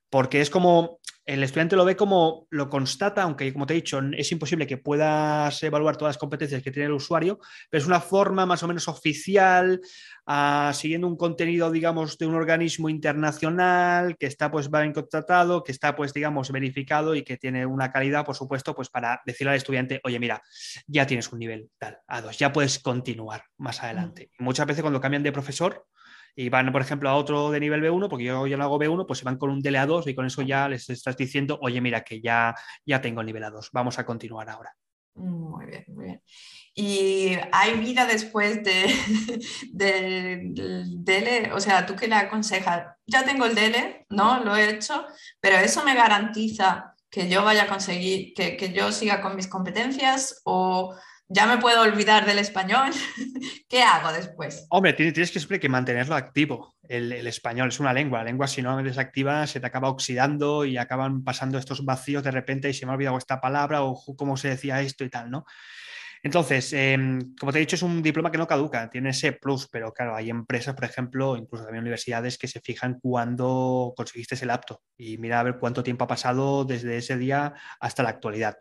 Porque 0.10 0.42
es 0.42 0.50
como, 0.50 1.00
el 1.30 1.44
estudiante 1.44 1.76
lo 1.76 1.86
ve 1.86 1.96
como, 1.96 2.48
lo 2.50 2.70
constata, 2.70 3.22
aunque 3.22 3.54
como 3.54 3.68
te 3.68 3.74
he 3.74 3.76
dicho, 3.76 4.02
es 4.18 4.32
imposible 4.32 4.66
que 4.66 4.78
puedas 4.78 5.62
evaluar 5.62 5.96
todas 5.96 6.16
las 6.16 6.18
competencias 6.18 6.64
que 6.64 6.72
tiene 6.72 6.88
el 6.88 6.94
usuario, 6.94 7.40
pero 7.70 7.80
es 7.80 7.88
una 7.88 8.02
forma 8.02 8.48
más 8.48 8.64
o 8.64 8.68
menos 8.68 8.88
oficial, 8.88 9.80
ah, 10.26 10.72
siguiendo 10.74 11.06
un 11.06 11.18
contenido, 11.18 11.70
digamos, 11.70 12.18
de 12.18 12.26
un 12.26 12.34
organismo 12.34 12.90
internacional 12.90 14.18
que 14.18 14.26
está 14.26 14.50
pues 14.50 14.72
bien 14.72 14.92
contratado, 14.92 15.64
que 15.64 15.72
está 15.72 15.96
pues, 15.96 16.14
digamos, 16.14 16.52
verificado 16.52 17.14
y 17.14 17.22
que 17.22 17.38
tiene 17.38 17.64
una 17.64 17.92
calidad, 17.92 18.26
por 18.26 18.36
supuesto, 18.36 18.74
pues 18.74 18.90
para 18.90 19.22
decirle 19.24 19.52
al 19.52 19.58
estudiante, 19.58 20.02
oye, 20.04 20.20
mira, 20.20 20.42
ya 20.88 21.06
tienes 21.06 21.32
un 21.32 21.38
nivel 21.38 21.70
tal, 21.78 22.00
A2, 22.08 22.38
ya 22.38 22.52
puedes 22.52 22.80
continuar 22.80 23.44
más 23.58 23.84
adelante. 23.84 24.32
Y 24.40 24.44
muchas 24.44 24.66
veces 24.66 24.82
cuando 24.82 25.00
cambian 25.00 25.22
de 25.22 25.32
profesor, 25.32 25.86
y 26.42 26.48
van, 26.48 26.72
por 26.72 26.82
ejemplo, 26.82 27.10
a 27.10 27.16
otro 27.16 27.52
de 27.52 27.60
nivel 27.60 27.82
B1, 27.82 28.08
porque 28.08 28.24
yo 28.24 28.48
ya 28.48 28.56
lo 28.56 28.64
hago 28.64 28.80
B1, 28.80 29.06
pues 29.06 29.20
se 29.20 29.26
van 29.26 29.38
con 29.38 29.50
un 29.50 29.62
DLA2 29.62 30.08
y 30.08 30.16
con 30.16 30.26
eso 30.26 30.42
ya 30.42 30.70
les 30.70 30.90
estás 30.90 31.18
diciendo, 31.18 31.60
oye, 31.62 31.82
mira, 31.82 32.02
que 32.06 32.22
ya, 32.22 32.56
ya 32.86 33.02
tengo 33.02 33.20
el 33.20 33.28
nivel 33.28 33.44
A2, 33.44 33.70
vamos 33.74 34.00
a 34.00 34.06
continuar 34.06 34.50
ahora. 34.50 34.74
Muy 35.16 35.66
bien, 35.66 35.84
muy 35.90 36.06
bien. 36.06 36.22
¿Y 36.74 37.32
hay 37.52 37.74
vida 37.80 38.06
después 38.06 38.64
de, 38.64 38.86
de- 39.74 40.40
del 40.54 41.04
DELE? 41.04 41.52
O 41.52 41.60
sea, 41.60 41.86
¿tú 41.86 41.94
qué 41.98 42.08
le 42.08 42.16
aconsejas? 42.16 42.96
Ya 43.06 43.26
tengo 43.26 43.46
el 43.46 43.54
DELE, 43.54 44.06
¿no? 44.10 44.42
Lo 44.42 44.56
he 44.56 44.70
hecho, 44.70 45.06
pero 45.42 45.58
¿eso 45.58 45.84
me 45.84 45.94
garantiza 45.94 46.94
que 47.10 47.28
yo 47.28 47.44
vaya 47.44 47.64
a 47.64 47.68
conseguir, 47.68 48.34
que, 48.34 48.56
que 48.56 48.72
yo 48.72 48.94
siga 48.94 49.20
con 49.20 49.36
mis 49.36 49.48
competencias 49.48 50.40
o 50.46 50.96
ya 51.30 51.46
me 51.46 51.60
puedo 51.60 51.82
olvidar 51.82 52.26
del 52.26 52.40
español? 52.40 52.90
¿Qué 53.70 53.84
hago 53.84 54.12
después? 54.12 54.66
Hombre, 54.70 54.94
tienes, 54.94 55.32
que 55.32 55.40
siempre 55.40 55.60
que 55.60 55.70
mantenerlo 55.70 56.16
activo. 56.16 56.76
El, 56.88 57.12
español 57.28 57.70
es 57.70 57.80
una 57.80 57.94
lengua. 57.94 58.20
La 58.20 58.26
lengua, 58.26 58.48
si 58.48 58.62
no 58.62 58.76
la 58.76 58.84
desactiva, 58.84 59.46
se 59.46 59.60
te 59.60 59.68
acaba 59.68 59.90
oxidando 59.90 60.66
y 60.66 60.78
acaban 60.78 61.24
pasando 61.24 61.60
estos 61.60 61.86
vacíos 61.86 62.24
de 62.24 62.32
repente 62.32 62.70
y 62.70 62.74
se 62.74 62.86
me 62.86 62.92
ha 62.92 62.96
olvidado 62.96 63.18
esta 63.18 63.40
palabra 63.40 63.84
o 63.84 63.96
cómo 64.18 64.38
se 64.38 64.50
decía 64.50 64.82
esto 64.82 65.04
y 65.04 65.10
tal, 65.10 65.30
¿no? 65.30 65.46
Entonces, 66.22 66.74
eh, 66.74 66.98
como 67.40 67.52
te 67.52 67.60
he 67.60 67.62
dicho, 67.62 67.78
es 67.78 67.82
un 67.82 68.02
diploma 68.02 68.30
que 68.32 68.38
no 68.38 68.48
caduca, 68.48 68.90
tiene 68.90 69.12
ese 69.12 69.32
plus, 69.32 69.70
pero 69.70 69.94
claro, 69.94 70.16
hay 70.16 70.30
empresas, 70.30 70.76
por 70.76 70.84
ejemplo, 70.84 71.38
incluso 71.38 71.64
también 71.64 71.84
universidades 71.84 72.38
que 72.38 72.48
se 72.48 72.60
fijan 72.60 73.00
cuándo 73.00 73.94
conseguiste 73.96 74.36
el 74.42 74.50
apto 74.50 74.82
y 74.98 75.18
mira 75.18 75.40
a 75.40 75.44
ver 75.44 75.60
cuánto 75.60 75.82
tiempo 75.82 76.04
ha 76.04 76.08
pasado 76.08 76.66
desde 76.66 76.98
ese 76.98 77.18
día 77.18 77.54
hasta 77.80 78.04
la 78.04 78.10
actualidad. 78.10 78.58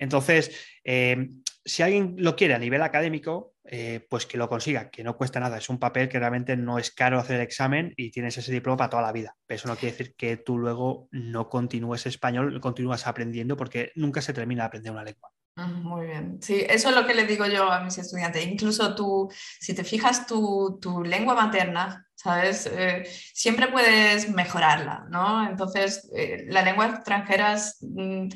Entonces, 0.00 0.50
eh, 0.82 1.28
si 1.64 1.82
alguien 1.82 2.16
lo 2.18 2.34
quiere 2.34 2.54
a 2.54 2.58
nivel 2.58 2.82
académico, 2.82 3.54
eh, 3.64 4.04
pues 4.10 4.26
que 4.26 4.38
lo 4.38 4.48
consiga, 4.48 4.90
que 4.90 5.04
no 5.04 5.16
cuesta 5.16 5.38
nada. 5.38 5.58
Es 5.58 5.68
un 5.68 5.78
papel 5.78 6.08
que 6.08 6.18
realmente 6.18 6.56
no 6.56 6.78
es 6.78 6.90
caro 6.90 7.20
hacer 7.20 7.36
el 7.36 7.42
examen 7.42 7.92
y 7.96 8.10
tienes 8.10 8.36
ese 8.36 8.50
diploma 8.50 8.78
para 8.78 8.90
toda 8.90 9.02
la 9.02 9.12
vida. 9.12 9.36
Pero 9.46 9.56
eso 9.56 9.68
no 9.68 9.76
quiere 9.76 9.96
decir 9.96 10.14
que 10.16 10.38
tú 10.38 10.58
luego 10.58 11.08
no 11.12 11.48
continúes 11.48 12.06
español, 12.06 12.60
continúas 12.60 13.06
aprendiendo 13.06 13.56
porque 13.56 13.92
nunca 13.94 14.22
se 14.22 14.32
termina 14.32 14.64
de 14.64 14.66
aprender 14.66 14.92
una 14.92 15.04
lengua. 15.04 15.30
Mm, 15.56 15.82
Muy 15.82 16.06
bien. 16.06 16.38
Sí, 16.42 16.64
eso 16.68 16.88
es 16.88 16.96
lo 16.96 17.06
que 17.06 17.14
le 17.14 17.26
digo 17.26 17.46
yo 17.46 17.70
a 17.70 17.84
mis 17.84 17.98
estudiantes. 17.98 18.44
Incluso 18.44 18.94
tú, 18.94 19.30
si 19.60 19.74
te 19.74 19.84
fijas 19.84 20.26
tu, 20.26 20.78
tu 20.80 21.04
lengua 21.04 21.34
materna, 21.34 22.09
¿sabes? 22.22 22.66
Eh, 22.70 23.04
siempre 23.32 23.68
puedes 23.68 24.28
mejorarla, 24.28 25.06
¿no? 25.08 25.48
Entonces, 25.48 26.10
eh, 26.14 26.44
la 26.48 26.62
lengua 26.62 26.86
extranjera 26.86 27.54
es, 27.54 27.78
mm, 27.80 28.28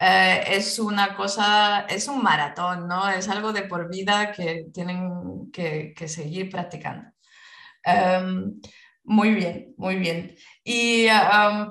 eh, 0.00 0.44
es 0.50 0.78
una 0.78 1.16
cosa, 1.16 1.80
es 1.88 2.06
un 2.06 2.22
maratón, 2.22 2.86
¿no? 2.86 3.08
Es 3.08 3.28
algo 3.28 3.52
de 3.52 3.62
por 3.62 3.90
vida 3.90 4.30
que 4.30 4.66
tienen 4.72 5.50
que, 5.52 5.94
seguir 6.06 6.48
practicando. 6.48 7.10
Em, 7.84 8.60
muy 9.02 9.34
bien, 9.34 9.74
muy 9.78 9.96
bien. 9.96 10.36
Y 10.62 11.08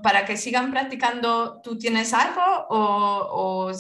para 0.04 0.26
que 0.26 0.38
sigan 0.38 0.70
practicando, 0.70 1.62
¿tú 1.64 1.78
tienes 1.78 2.14
algo 2.14 2.42
o, 2.70 3.72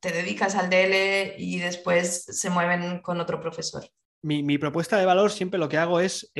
te 0.00 0.12
dedicas 0.12 0.54
al 0.54 0.70
DL 0.70 1.34
y 1.38 1.58
después 1.58 2.24
se 2.24 2.50
mueven 2.50 3.00
con 3.02 3.20
otro 3.20 3.40
profesor? 3.40 3.84
Mi, 4.22 4.42
mi 4.42 4.58
propuesta 4.58 4.96
de 4.96 5.06
valor 5.06 5.32
siempre 5.32 5.58
lo 5.58 5.68
que 5.68 5.78
hago 5.78 6.00
es, 6.00 6.32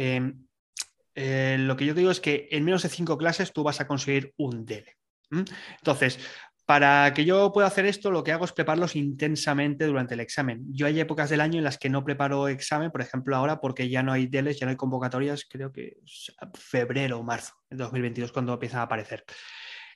eh, 1.14 1.56
lo 1.58 1.76
que 1.76 1.86
yo 1.86 1.94
digo 1.94 2.10
es 2.10 2.20
que 2.20 2.48
en 2.50 2.64
menos 2.64 2.82
de 2.82 2.88
cinco 2.88 3.18
clases 3.18 3.52
tú 3.52 3.62
vas 3.62 3.80
a 3.80 3.86
conseguir 3.86 4.32
un 4.36 4.64
DELE. 4.64 4.96
Entonces, 5.30 6.18
para 6.66 7.12
que 7.12 7.24
yo 7.24 7.52
pueda 7.52 7.66
hacer 7.66 7.86
esto, 7.86 8.10
lo 8.10 8.22
que 8.22 8.32
hago 8.32 8.44
es 8.44 8.52
prepararlos 8.52 8.94
intensamente 8.96 9.86
durante 9.86 10.14
el 10.14 10.20
examen. 10.20 10.64
Yo 10.70 10.86
hay 10.86 11.00
épocas 11.00 11.28
del 11.28 11.40
año 11.40 11.58
en 11.58 11.64
las 11.64 11.76
que 11.76 11.90
no 11.90 12.04
preparo 12.04 12.48
examen, 12.48 12.90
por 12.90 13.00
ejemplo 13.00 13.34
ahora 13.34 13.60
porque 13.60 13.88
ya 13.88 14.02
no 14.02 14.12
hay 14.12 14.26
DELES, 14.26 14.60
ya 14.60 14.66
no 14.66 14.70
hay 14.70 14.76
convocatorias, 14.76 15.46
creo 15.48 15.72
que 15.72 15.98
es 16.04 16.32
febrero 16.54 17.18
o 17.18 17.22
marzo 17.22 17.54
de 17.68 17.76
2022 17.78 18.32
cuando 18.32 18.52
empiezan 18.52 18.80
a 18.80 18.84
aparecer. 18.84 19.24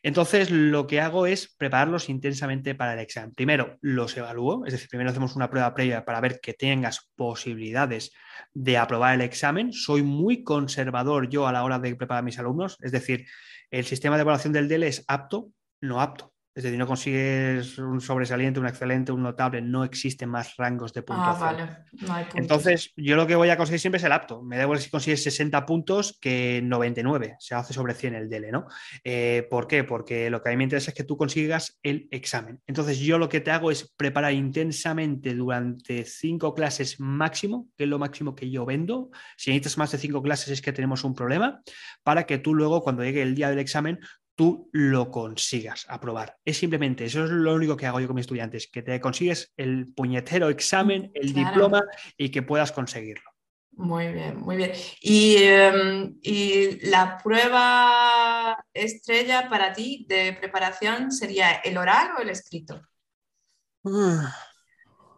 Entonces, 0.07 0.53
lo 0.53 0.87
que 0.87 1.01
hago 1.01 1.27
es 1.27 1.53
prepararlos 1.59 2.09
intensamente 2.09 2.77
para 2.77 2.95
el 2.95 3.01
examen. 3.01 3.35
Primero, 3.35 3.77
los 3.81 4.17
evalúo, 4.17 4.65
es 4.65 4.73
decir, 4.73 4.89
primero 4.89 5.11
hacemos 5.11 5.35
una 5.35 5.51
prueba 5.51 5.75
previa 5.75 6.05
para 6.05 6.21
ver 6.21 6.39
que 6.41 6.55
tengas 6.55 7.11
posibilidades 7.17 8.13
de 8.55 8.79
aprobar 8.79 9.17
el 9.17 9.23
examen. 9.23 9.73
Soy 9.73 10.05
muy 10.05 10.45
conservador 10.45 11.29
yo 11.29 11.49
a 11.49 11.53
la 11.53 11.65
hora 11.65 11.81
de 11.81 11.97
preparar 11.97 12.21
a 12.21 12.25
mis 12.25 12.39
alumnos, 12.39 12.77
es 12.83 12.93
decir, 12.93 13.27
el 13.69 13.85
sistema 13.85 14.15
de 14.15 14.23
evaluación 14.23 14.53
del 14.53 14.69
DELE 14.69 14.87
es 14.87 15.05
apto, 15.09 15.51
no 15.81 16.01
apto. 16.01 16.36
Es 16.57 16.63
decir, 16.63 16.79
no 16.79 16.87
consigues 16.87 17.77
un 17.77 18.01
sobresaliente, 18.01 18.59
un 18.59 18.67
excelente, 18.67 19.13
un 19.13 19.23
notable, 19.23 19.61
no 19.61 19.85
existen 19.85 20.31
más 20.31 20.57
rangos 20.57 20.95
de 20.95 21.03
puntuación. 21.03 21.49
Ah, 21.49 21.53
vale. 21.53 21.77
No 21.93 22.15
hay 22.15 22.25
puntos. 22.25 22.41
Entonces, 22.41 22.93
yo 22.97 23.15
lo 23.15 23.27
que 23.27 23.37
voy 23.37 23.51
a 23.51 23.59
conseguir 23.59 23.79
siempre 23.79 23.99
es 23.99 24.05
el 24.05 24.13
apto. 24.13 24.43
Me 24.43 24.57
da 24.57 24.63
igual 24.63 24.79
si 24.79 24.89
consigues 24.89 25.23
60 25.23 25.67
puntos 25.67 26.17
que 26.19 26.63
99. 26.65 27.37
Se 27.41 27.55
hace 27.55 27.75
sobre 27.75 27.93
100 27.93 28.15
el 28.15 28.31
DELE, 28.31 28.53
¿no? 28.53 28.69
Eh, 29.05 29.47
¿Por 29.51 29.67
qué? 29.67 29.85
Porque 29.85 30.31
lo 30.31 30.41
que 30.41 30.49
a 30.49 30.53
mí 30.53 30.57
me 30.57 30.65
interesa 30.65 30.93
es 30.93 30.97
que 30.97 31.05
tú 31.05 31.19
consigas 31.19 31.79
el 31.83 32.09
examen. 32.11 32.59
Entonces, 32.67 33.01
yo 33.01 33.19
lo 33.19 33.29
que 33.29 33.43
te 33.43 33.51
hago 33.51 33.71
es 33.71 33.93
preparar 33.95 34.33
intensamente 34.33 35.35
durante 35.35 36.07
cinco 36.07 36.55
clases 36.55 36.99
máximo, 36.99 37.69
que 37.77 37.85
es 37.85 37.91
lo 37.91 37.99
máximo 37.99 38.35
que 38.35 38.51
yo 38.51 38.65
vendo. 38.65 39.11
Si 39.37 39.51
necesitas 39.51 39.77
más 39.77 39.93
de 39.93 39.99
cinco 39.99 40.23
clases 40.23 40.49
es 40.49 40.63
que 40.63 40.73
tenemos 40.73 41.05
un 41.05 41.15
problema, 41.15 41.61
para 42.03 42.25
que 42.25 42.39
tú 42.39 42.55
luego, 42.55 42.83
cuando 42.83 43.05
llegue 43.05 43.21
el 43.21 43.35
día 43.35 43.51
del 43.51 43.59
examen, 43.59 44.01
tú 44.37 44.69
lo 44.73 45.11
consigas 45.11 45.87
aprobar. 45.89 46.37
Es 46.45 46.59
simplemente, 46.59 47.07
eso 47.07 47.25
es 47.25 47.31
lo 47.31 47.55
único 47.55 47.77
que 47.77 47.87
hago 47.87 48.01
yo 48.01 48.07
con 48.07 48.15
mis 48.17 48.25
estudiantes, 48.25 48.69
que 48.69 48.83
te 48.83 49.01
consigues 49.01 49.53
el 49.57 49.93
puñetero 49.95 50.51
examen, 50.51 51.11
el 51.15 51.33
Claro. 51.33 51.49
diploma 51.49 51.83
y 52.17 52.29
que 52.29 52.43
puedas 52.43 52.71
conseguirlo. 52.71 53.31
Muy 53.73 54.13
bien, 54.13 54.41
muy 54.41 54.57
bien. 54.57 54.73
Y, 55.03 55.37
em, 55.39 56.19
y 56.23 56.87
la 56.87 57.19
prueba 57.23 58.65
estrella 58.73 59.49
para 59.51 59.73
ti 59.73 60.07
de 60.09 60.33
preparación 60.33 61.13
sería 61.13 61.53
el 61.57 61.77
oral 61.77 62.13
o 62.19 62.23
el 62.23 62.31
escrito? 62.31 62.81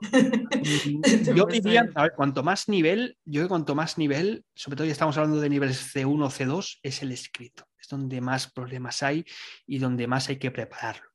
Te 0.00 1.34
Yo 1.34 1.46
diría, 1.46 1.88
a 1.94 2.02
ver, 2.02 2.12
cuanto 2.16 2.42
más 2.42 2.68
nivel, 2.68 3.16
yo 3.24 3.40
creo 3.40 3.44
que 3.44 3.48
cuanto 3.48 3.74
más 3.74 3.98
nivel, 3.98 4.44
sobre 4.54 4.76
todo 4.76 4.86
ya 4.86 4.92
estamos 4.92 5.16
hablando 5.16 5.40
de 5.40 5.48
niveles 5.48 5.94
C1, 5.94 6.30
C2, 6.30 6.78
es 6.82 7.02
el 7.02 7.12
escrito. 7.12 7.64
Donde 7.88 8.20
más 8.20 8.50
problemas 8.50 9.02
hay 9.02 9.24
y 9.66 9.78
donde 9.78 10.06
más 10.06 10.28
hay 10.28 10.36
que 10.36 10.50
prepararlo. 10.50 11.08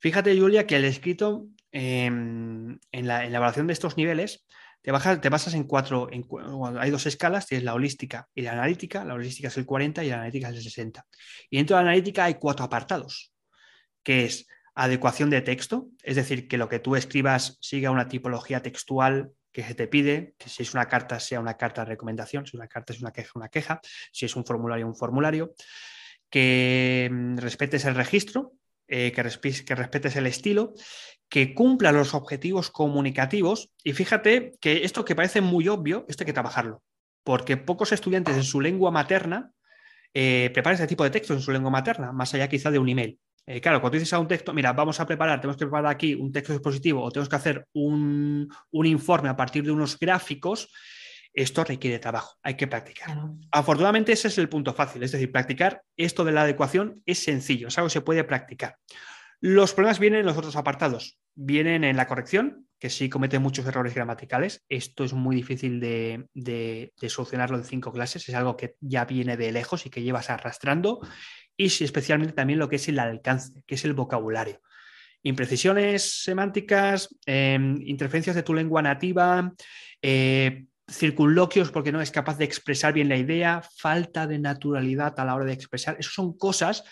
Fíjate, 0.00 0.38
Julia, 0.38 0.66
que 0.66 0.76
el 0.76 0.84
escrito 0.84 1.46
eh, 1.72 2.06
en, 2.06 2.80
la, 2.92 3.26
evaluación 3.26 3.66
de 3.66 3.72
estos 3.72 3.96
niveles 3.96 4.46
te, 4.82 4.92
bajas, 4.92 5.20
te 5.20 5.28
basas 5.28 5.54
en 5.54 5.64
cuatro, 5.64 6.08
hay 6.78 6.90
dos 6.90 7.06
escalas, 7.06 7.46
tienes 7.46 7.64
la 7.64 7.74
holística 7.74 8.28
y 8.34 8.42
la 8.42 8.52
analítica. 8.52 9.04
La 9.04 9.14
holística 9.14 9.48
es 9.48 9.56
el 9.56 9.66
40 9.66 10.04
y 10.04 10.08
la 10.08 10.16
analítica 10.16 10.48
es 10.50 10.56
el 10.56 10.62
60. 10.62 11.04
Y 11.50 11.56
dentro 11.56 11.76
de 11.76 11.82
la 11.82 11.90
analítica 11.90 12.24
hay 12.24 12.34
cuatro 12.34 12.64
apartados, 12.64 13.32
que 14.02 14.24
es 14.24 14.46
adecuación 14.74 15.28
de 15.28 15.40
texto, 15.40 15.88
es 16.04 16.14
decir, 16.14 16.46
que 16.46 16.56
lo 16.56 16.68
que 16.68 16.78
tú 16.78 16.94
escribas 16.94 17.58
siga 17.60 17.90
una 17.90 18.06
tipología 18.06 18.62
textual 18.62 19.32
que 19.50 19.64
se 19.64 19.74
te 19.74 19.88
pide, 19.88 20.34
que 20.38 20.48
si 20.48 20.62
es 20.62 20.72
una 20.72 20.86
carta 20.86 21.18
sea 21.18 21.40
una 21.40 21.56
carta 21.56 21.82
de 21.82 21.90
recomendación, 21.90 22.46
si 22.46 22.56
una 22.56 22.68
carta 22.68 22.92
es 22.92 23.00
una 23.00 23.10
queja, 23.10 23.32
una 23.34 23.48
queja, 23.48 23.80
si 24.12 24.26
es 24.26 24.36
un 24.36 24.44
formulario, 24.44 24.86
un 24.86 24.94
formulario, 24.94 25.52
que 26.30 27.08
mm, 27.10 27.38
respetes 27.38 27.84
el 27.84 27.94
registro, 27.94 28.52
eh, 28.88 29.12
que, 29.12 29.22
respi- 29.24 29.64
que 29.64 29.74
respetes 29.74 30.16
el 30.16 30.26
estilo, 30.26 30.74
que 31.28 31.54
cumpla 31.54 31.92
los 31.92 32.14
objetivos 32.14 32.70
comunicativos 32.70 33.70
y 33.84 33.92
fíjate 33.92 34.52
que 34.60 34.84
esto 34.84 35.04
que 35.04 35.14
parece 35.14 35.40
muy 35.40 35.68
obvio, 35.68 36.06
esto 36.08 36.22
hay 36.22 36.26
que 36.26 36.32
trabajarlo, 36.32 36.82
porque 37.22 37.56
pocos 37.56 37.92
estudiantes 37.92 38.36
en 38.36 38.44
su 38.44 38.60
lengua 38.60 38.90
materna 38.90 39.52
eh, 40.14 40.50
preparan 40.54 40.74
este 40.74 40.86
tipo 40.86 41.04
de 41.04 41.10
textos 41.10 41.36
en 41.36 41.42
su 41.42 41.52
lengua 41.52 41.70
materna, 41.70 42.12
más 42.12 42.32
allá 42.34 42.48
quizá 42.48 42.70
de 42.70 42.78
un 42.78 42.88
email. 42.88 43.18
Eh, 43.46 43.60
claro, 43.60 43.80
cuando 43.80 43.98
dices 43.98 44.12
a 44.12 44.18
un 44.18 44.28
texto, 44.28 44.52
mira, 44.52 44.72
vamos 44.74 45.00
a 45.00 45.06
preparar, 45.06 45.40
tenemos 45.40 45.56
que 45.56 45.64
preparar 45.64 45.90
aquí 45.90 46.14
un 46.14 46.32
texto 46.32 46.52
expositivo 46.52 47.02
o 47.02 47.10
tenemos 47.10 47.28
que 47.28 47.36
hacer 47.36 47.66
un, 47.72 48.48
un 48.70 48.86
informe 48.86 49.28
a 49.28 49.36
partir 49.36 49.64
de 49.64 49.70
unos 49.70 49.98
gráficos, 49.98 50.70
esto 51.42 51.64
requiere 51.64 51.98
trabajo, 51.98 52.36
hay 52.42 52.54
que 52.56 52.66
practicar. 52.66 53.06
Claro. 53.06 53.36
Afortunadamente 53.52 54.12
ese 54.12 54.28
es 54.28 54.38
el 54.38 54.48
punto 54.48 54.74
fácil, 54.74 55.02
es 55.02 55.12
decir, 55.12 55.30
practicar 55.30 55.82
esto 55.96 56.24
de 56.24 56.32
la 56.32 56.42
adecuación 56.42 57.02
es 57.06 57.18
sencillo, 57.20 57.68
es 57.68 57.78
algo 57.78 57.88
que 57.88 57.92
se 57.94 58.00
puede 58.00 58.24
practicar. 58.24 58.76
Los 59.40 59.72
problemas 59.72 59.98
vienen 60.00 60.20
en 60.20 60.26
los 60.26 60.36
otros 60.36 60.56
apartados, 60.56 61.18
vienen 61.34 61.84
en 61.84 61.96
la 61.96 62.06
corrección, 62.08 62.66
que 62.80 62.90
sí 62.90 63.08
comete 63.08 63.38
muchos 63.38 63.66
errores 63.66 63.94
gramaticales, 63.94 64.64
esto 64.68 65.04
es 65.04 65.12
muy 65.12 65.36
difícil 65.36 65.80
de, 65.80 66.26
de- 66.34 66.92
de 67.00 67.08
solucionarlo 67.08 67.56
en 67.56 67.64
cinco 67.64 67.92
clases, 67.92 68.28
es 68.28 68.34
algo 68.34 68.56
que 68.56 68.74
ya 68.80 69.04
viene 69.04 69.36
de 69.36 69.52
lejos 69.52 69.86
y 69.86 69.90
que 69.90 70.02
llevas 70.02 70.30
arrastrando, 70.30 71.00
y 71.56 71.66
especialmente 71.66 72.34
también 72.34 72.58
lo 72.58 72.68
que 72.68 72.76
es 72.76 72.88
el 72.88 72.98
alcance, 72.98 73.62
que 73.66 73.74
es 73.76 73.84
el 73.84 73.94
vocabulario. 73.94 74.60
Imprecisiones 75.24 76.22
semánticas, 76.22 77.08
eh, 77.26 77.58
interferencias 77.84 78.36
de 78.36 78.44
tu 78.44 78.54
lengua 78.54 78.82
nativa, 78.82 79.52
eh, 80.00 80.66
circunloquios 80.90 81.70
porque 81.70 81.92
no 81.92 82.00
es 82.00 82.10
capaz 82.10 82.38
de 82.38 82.44
expresar 82.44 82.92
bien 82.92 83.08
la 83.08 83.16
idea, 83.16 83.62
falta 83.76 84.26
de 84.26 84.38
naturalidad 84.38 85.18
a 85.18 85.24
la 85.24 85.34
hora 85.34 85.44
de 85.44 85.52
expresar. 85.52 85.96
Esas 85.98 86.14
son 86.14 86.36
cosas 86.36 86.84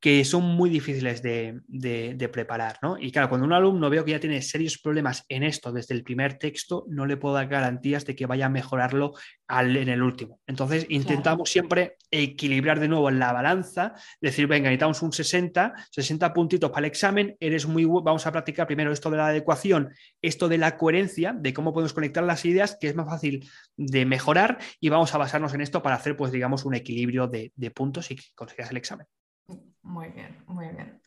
que 0.00 0.24
son 0.24 0.44
muy 0.44 0.70
difíciles 0.70 1.22
de, 1.22 1.60
de- 1.66 2.14
de 2.14 2.28
preparar. 2.28 2.78
¿no? 2.82 2.96
Y 2.98 3.10
claro, 3.10 3.28
cuando 3.28 3.46
un 3.46 3.52
alumno 3.52 3.90
veo 3.90 4.04
que 4.04 4.12
ya 4.12 4.20
tiene 4.20 4.40
serios 4.42 4.78
problemas 4.78 5.24
en 5.28 5.42
esto 5.42 5.72
desde 5.72 5.94
el 5.94 6.04
primer 6.04 6.34
texto, 6.38 6.84
no 6.88 7.04
le 7.04 7.16
puedo 7.16 7.34
dar 7.34 7.48
garantías 7.48 8.04
de 8.04 8.14
que 8.14 8.26
vaya 8.26 8.46
a 8.46 8.48
mejorarlo 8.48 9.14
al, 9.48 9.76
en 9.76 9.88
el 9.88 10.02
último. 10.02 10.40
Entonces, 10.46 10.86
intentamos 10.88 11.50
siempre 11.50 11.96
equilibrar 12.12 12.78
de 12.78 12.86
nuevo 12.88 13.10
la 13.10 13.32
balanza, 13.32 13.94
decir, 14.20 14.46
venga, 14.46 14.68
necesitamos 14.68 15.02
un 15.02 15.12
60, 15.12 15.74
60 15.90 16.32
puntitos 16.32 16.70
para 16.70 16.86
el 16.86 16.90
examen, 16.92 17.36
eres 17.40 17.66
muy 17.66 17.84
vamos 17.84 18.26
a 18.26 18.30
practicar 18.32 18.66
primero 18.66 18.92
esto 18.92 19.10
de 19.10 19.16
la 19.16 19.28
adecuación, 19.28 19.90
esto 20.22 20.48
de 20.48 20.58
la 20.58 20.76
coherencia, 20.76 21.32
de 21.32 21.52
cómo 21.52 21.72
podemos 21.72 21.92
conectar 21.92 22.22
las 22.22 22.44
ideas, 22.44 22.76
que 22.80 22.86
es 22.88 22.94
más 22.94 23.06
fácil 23.06 23.48
de 23.76 24.06
mejorar, 24.06 24.58
y 24.80 24.90
vamos 24.90 25.14
a 25.14 25.18
basarnos 25.18 25.54
en 25.54 25.60
esto 25.62 25.82
para 25.82 25.96
hacer, 25.96 26.16
pues, 26.16 26.30
digamos, 26.30 26.64
un 26.64 26.74
equilibrio 26.74 27.26
de, 27.26 27.52
de 27.56 27.70
puntos 27.70 28.10
y 28.10 28.16
que 28.16 28.24
consigas 28.36 28.70
el 28.70 28.76
examen. 28.76 29.06
Muy 29.88 30.08
bien, 30.08 30.36
muy 30.46 30.68
bien. 30.68 31.00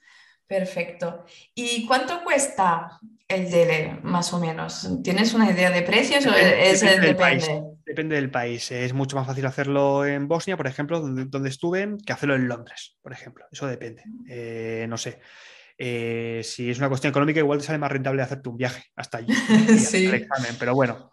Perfecto. 0.48 1.24
¿Y 1.56 1.86
cuánto 1.86 2.24
cuesta 2.24 3.00
el 3.28 3.50
DELE, 3.50 4.00
más 4.04 4.34
o 4.34 4.40
menos? 4.40 4.90
¿Tienes 5.04 5.34
una 5.34 5.50
idea 5.50 5.70
de 5.72 5.82
precios 5.84 6.26
o 6.26 6.30
Depende- 6.32 6.72
es, 6.72 6.82
depende 6.82 7.08
del 7.08 7.16
país. 7.16 7.50
Depende 7.86 8.16
del 8.16 8.32
país. 8.32 8.72
Es 8.72 8.94
mucho 8.94 9.16
más 9.16 9.28
fácil 9.28 9.46
hacerlo 9.46 10.06
en 10.06 10.28
Bosnia, 10.28 10.58
por 10.58 10.68
ejemplo, 10.68 11.00
donde, 11.00 11.26
donde 11.26 11.50
estuve, 11.50 11.96
que 12.06 12.12
hacerlo 12.12 12.36
en 12.36 12.48
Londres, 12.48 12.98
por 13.02 13.14
ejemplo. 13.14 13.46
Eso 13.52 13.68
depende. 13.68 14.04
Eh, 14.28 14.86
no 14.90 14.98
sé. 14.98 15.20
Eh, 15.78 16.42
si 16.44 16.70
es 16.70 16.78
una 16.80 16.90
cuestión 16.90 17.12
económica, 17.12 17.40
igual 17.40 17.60
te 17.60 17.66
sale 17.66 17.80
más 17.80 17.92
rentable 17.92 18.22
hacerte 18.22 18.50
un 18.50 18.58
viaje 18.58 18.84
hasta 18.96 19.20
allí 19.20 19.34
Sí. 19.78 20.06
el 20.06 20.16
examen. 20.16 20.56
Pero 20.60 20.74
bueno, 20.76 21.11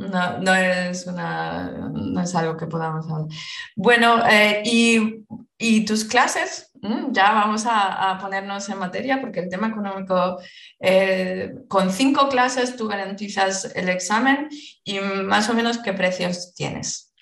No, 0.00 0.38
no 0.38 0.54
es 0.54 1.06
una, 1.06 1.70
no 1.92 2.22
es 2.22 2.34
algo 2.34 2.56
que 2.56 2.66
podamos 2.66 3.08
hablar. 3.08 3.28
Bueno, 3.76 4.26
eh, 4.28 4.62
y, 4.64 5.24
y 5.58 5.84
tus 5.84 6.04
clases, 6.04 6.70
Mm, 6.82 7.12
ya 7.12 7.32
vamos 7.32 7.64
a, 7.66 8.18
ponernos 8.20 8.68
en 8.68 8.78
materia 8.78 9.20
porque 9.20 9.40
el 9.40 9.48
tema 9.48 9.68
económico, 9.68 10.40
eh, 10.78 11.52
con 11.68 11.92
cinco 11.92 12.28
clases 12.28 12.76
tú 12.76 12.88
garantizas 12.88 13.74
el 13.76 13.88
examen 13.88 14.48
y 14.82 14.98
más 15.00 15.48
o 15.50 15.54
menos 15.54 15.78
qué 15.78 15.92
precios 15.92 16.54
tienes. 16.54 17.12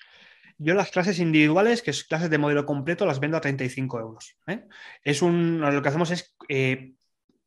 Yo 0.57 0.73
las 0.73 0.91
clases 0.91 1.19
individuales, 1.19 1.81
que 1.81 1.91
es 1.91 2.03
clases 2.03 2.29
de 2.29 2.37
modelo 2.37 2.65
completo, 2.65 3.05
las 3.05 3.19
vendo 3.19 3.37
a 3.37 3.41
35 3.41 3.99
euros. 3.99 4.35
¿eh? 4.47 4.65
Es 5.03 5.21
un, 5.21 5.59
lo 5.61 5.81
que 5.81 5.89
hacemos 5.89 6.11
es 6.11 6.35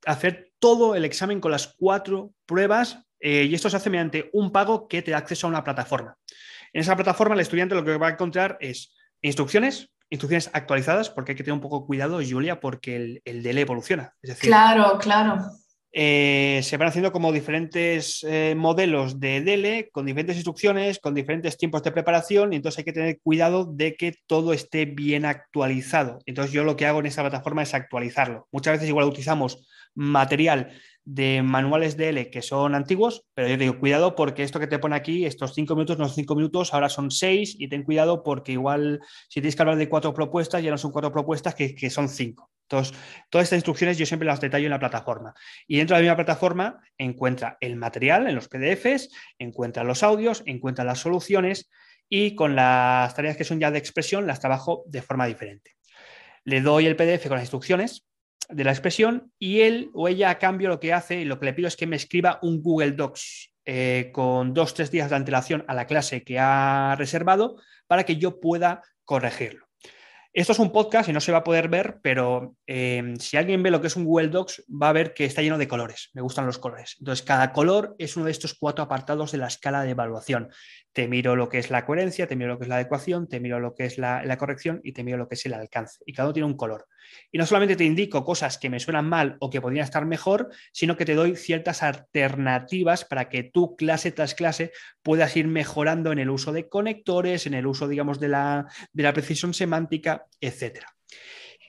hacer 0.07 0.53
todo 0.59 0.95
el 0.95 1.05
examen 1.05 1.41
con 1.41 1.51
las 1.51 1.75
cuatro 1.79 2.33
pruebas 2.47 3.05
eh, 3.23 3.45
y 3.45 3.55
esto 3.55 3.71
se 3.71 3.77
hace 3.77 3.89
mediante 3.89 4.29
un 4.33 4.51
pago 4.51 4.89
que 4.89 5.01
te 5.01 5.13
da 5.13 5.19
acceso 5.19 5.47
a 5.47 5.51
una 5.51 5.63
plataforma. 5.63 6.17
En 6.73 6.81
esa 6.81 6.97
plataforma 6.97 7.35
el 7.35 7.41
estudiante 7.41 7.77
lo 7.77 7.85
que 7.85 7.97
va 7.97 8.09
a 8.09 8.13
encontrar 8.13 8.59
es 8.61 8.93
instrucciones, 9.23 9.91
instrucciones 10.11 10.51
actualizadas, 10.53 11.09
porque 11.09 11.33
hay 11.33 11.37
que 11.37 11.45
tener 11.45 11.55
un 11.55 11.61
poco 11.61 11.87
cuidado, 11.87 12.21
Julia, 12.29 12.59
porque 12.59 12.97
el, 12.97 13.23
el 13.25 13.45
DL 13.45 13.59
evoluciona. 13.59 14.13
Claro, 14.41 14.99
claro. 14.99 15.39
Eh, 15.95 16.61
se 16.63 16.79
van 16.79 16.89
haciendo 16.89 17.13
como 17.13 17.33
diferentes 17.33 18.25
eh, 18.27 18.55
modelos 18.57 19.21
de 19.21 19.43
DL 19.43 19.91
con 19.93 20.07
diferentes 20.07 20.37
instrucciones, 20.37 20.99
con 20.99 21.15
diferentes 21.15 21.59
tiempos 21.59 21.83
de 21.83 21.93
preparación, 21.93 22.53
y 22.53 22.57
entonces 22.57 22.79
hay 22.79 22.85
que 22.85 22.93
tener 22.95 23.21
cuidado 23.21 23.67
de 23.67 23.95
que 23.95 24.15
todo 24.27 24.55
esté 24.55 24.87
bien 24.87 25.27
actualizado. 25.27 26.19
Entonces 26.25 26.53
yo 26.53 26.65
lo 26.65 26.77
que 26.77 26.87
hago 26.87 27.01
en 27.01 27.07
esta 27.07 27.23
plataforma 27.23 27.63
es 27.63 27.75
actualizarlo. 27.75 28.49
Muchas 28.53 28.75
veces 28.75 28.89
igual 28.89 29.07
utilizamos 29.07 29.67
material 29.95 30.73
de 31.05 31.43
manuales 31.43 31.97
DL 31.99 32.31
que 32.31 32.41
son 32.41 32.75
antiguos, 32.75 33.27
pero 33.35 33.49
yo 33.49 33.57
digo, 33.59 33.79
cuidado 33.79 34.15
porque 34.15 34.45
esto 34.45 34.61
que 34.61 34.69
te 34.69 34.79
pone 34.79 34.97
aquí, 34.97 35.27
estos 35.27 35.53
cinco 35.53 35.75
minutos, 35.75 35.99
no 35.99 36.07
son 36.07 36.15
cinco 36.15 36.37
minutos, 36.37 36.73
ahora 36.73 36.89
son 36.89 37.11
seis, 37.11 37.55
y 37.59 37.69
ten 37.69 37.83
cuidado 37.83 38.23
porque 38.23 38.53
igual 38.53 39.01
si 39.29 39.41
tienes 39.41 39.57
que 39.57 39.63
hablar 39.63 39.77
de 39.77 39.89
cuatro 39.89 40.15
propuestas, 40.15 40.63
ya 40.63 40.71
no 40.71 40.79
son 40.79 40.93
cuatro 40.93 41.13
propuestas, 41.13 41.55
que 41.55 41.91
son 41.91 42.09
cinco. 42.09 42.52
Entonces, 42.73 42.97
todas 43.29 43.45
estas 43.45 43.59
instrucciones 43.59 43.99
yo 43.99 44.07
siempre 44.07 44.27
las 44.27 44.41
detallo 44.41 44.65
en 44.65 44.71
la 44.71 44.79
plataforma. 44.79 45.35
Y 45.67 45.77
dentro 45.77 45.95
de 45.95 46.03
la 46.03 46.05
misma 46.05 46.25
plataforma 46.25 46.81
encuentra 46.97 47.59
el 47.61 47.77
material 47.77 48.27
en 48.27 48.35
los 48.35 48.49
PDFs, 48.49 49.11
encuentra 49.39 49.85
los 49.85 50.03
audios, 50.03 50.43
encuentra 50.47 50.83
las 50.83 51.01
soluciones 51.01 51.71
y 52.09 52.35
con 52.35 52.57
las 52.57 53.15
tareas 53.15 53.37
que 53.37 53.45
son 53.45 53.61
ya 53.61 53.71
de 53.71 53.79
expresión 53.79 54.27
las 54.27 54.41
trabajo 54.41 54.85
de 54.87 55.03
forma 55.03 55.27
diferente. 55.27 55.73
Le 56.45 56.63
doy 56.63 56.87
el 56.87 56.97
PDF 56.97 57.29
con 57.29 57.37
las 57.37 57.45
instrucciones 57.45 58.07
de 58.49 58.65
la 58.65 58.71
expresión 58.71 59.33
y 59.39 59.61
él 59.61 59.91
o 59.93 60.09
ella 60.09 60.31
a 60.31 60.39
cambio 60.39 60.71
lo 60.71 60.81
que 60.81 60.95
hace 60.95 61.21
y 61.21 61.25
lo 61.27 61.39
que 61.39 61.47
le 61.47 61.53
pido 61.53 61.69
es 61.69 61.77
que 61.77 61.87
me 61.87 61.97
escriba 61.97 62.39
un 62.41 62.63
Google 62.63 62.93
Docs 62.93 63.53
eh, 63.67 64.11
con 64.15 64.55
dos, 64.55 64.73
tres 64.73 64.91
días 64.91 65.11
de 65.11 65.17
antelación 65.17 65.65
a 65.69 65.75
la 65.75 65.87
clase 65.87 66.25
que 66.25 66.39
ha 66.39 66.95
reservado 66.97 67.57
para 67.87 68.05
que 68.05 68.17
yo 68.17 68.41
pueda 68.41 68.83
corregirlo. 69.05 69.72
Esto 70.35 70.53
es 70.53 70.59
un 70.59 70.73
podcast 70.73 71.11
y 71.11 71.13
no 71.13 71.21
se 71.21 71.31
va 71.31 71.39
a 71.39 71.45
poder 71.45 71.69
ver, 71.69 71.99
pero 72.01 72.57
eh, 72.67 73.15
si 73.19 73.37
alguien 73.37 73.63
ve 73.63 73.71
lo 73.71 73.83
que 73.83 73.89
es 73.89 73.97
un 73.97 74.07
Google 74.07 74.29
Docs, 74.29 74.65
va 74.71 74.89
a 74.89 74.95
ver 74.95 75.13
que 75.13 75.27
está 75.27 75.43
lleno 75.43 75.59
de 75.59 75.69
colores. 75.69 76.09
Me 76.15 76.23
gustan 76.23 76.47
los 76.47 76.57
colores. 76.57 76.97
Entonces, 77.01 77.23
cada 77.23 77.53
color 77.53 77.95
es 77.99 78.17
uno 78.17 78.25
de 78.25 78.31
estos 78.31 78.55
cuatro 78.55 78.83
apartados 78.83 79.33
de 79.33 79.37
la 79.37 79.49
escala 79.49 79.83
de 79.83 79.91
evaluación. 79.91 80.49
Te 80.93 81.09
miro 81.09 81.37
lo 81.37 81.49
que 81.49 81.59
es 81.59 81.71
la 81.71 81.87
coherencia, 81.87 82.27
te 82.27 82.37
miro 82.37 82.51
lo 82.51 82.59
que 82.59 82.65
es 82.65 82.69
la 82.69 82.77
adecuación, 82.77 83.29
te 83.29 83.41
miro 83.41 83.61
lo 83.61 83.75
que 83.75 83.85
es 83.85 83.99
la, 83.99 84.25
la 84.25 84.37
corrección 84.37 84.81
y 84.85 84.93
te 84.93 85.05
miro 85.05 85.17
lo 85.19 85.29
que 85.29 85.35
es 85.37 85.47
el 85.47 85.55
alcance. 85.55 86.03
Y 86.07 86.13
cada 86.13 86.29
uno 86.29 86.35
tiene 86.35 86.47
un 86.47 86.57
color. 86.57 86.87
Y 87.31 87.39
no 87.39 87.47
solamente 87.47 87.77
te 87.77 87.85
indico 87.85 88.25
cosas 88.25 88.59
que 88.59 88.71
me 88.71 88.81
suenan 88.81 89.09
mal 89.09 89.37
o 89.41 89.51
que 89.51 89.61
podrían 89.61 89.85
estar 89.85 90.05
mejor, 90.05 90.51
sino 90.73 90.97
que 90.97 91.05
te 91.05 91.15
doy 91.15 91.37
ciertas 91.37 91.83
alternativas 91.83 93.05
para 93.05 93.29
que 93.29 93.43
tú, 93.43 93.77
clase 93.77 94.13
tras 94.13 94.35
clase, 94.35 94.73
puedas 95.03 95.37
ir 95.37 95.47
mejorando 95.47 96.13
en 96.13 96.19
el 96.19 96.31
uso 96.31 96.53
de 96.53 96.69
conectores, 96.69 97.47
en 97.47 97.55
el 97.55 97.67
uso, 97.67 97.89
digamos, 97.89 98.21
de 98.21 98.29
la, 98.29 98.67
de 98.93 99.03
la 99.03 99.13
precisión 99.13 99.55
semántica, 99.55 100.27
etcétera. 100.41 100.95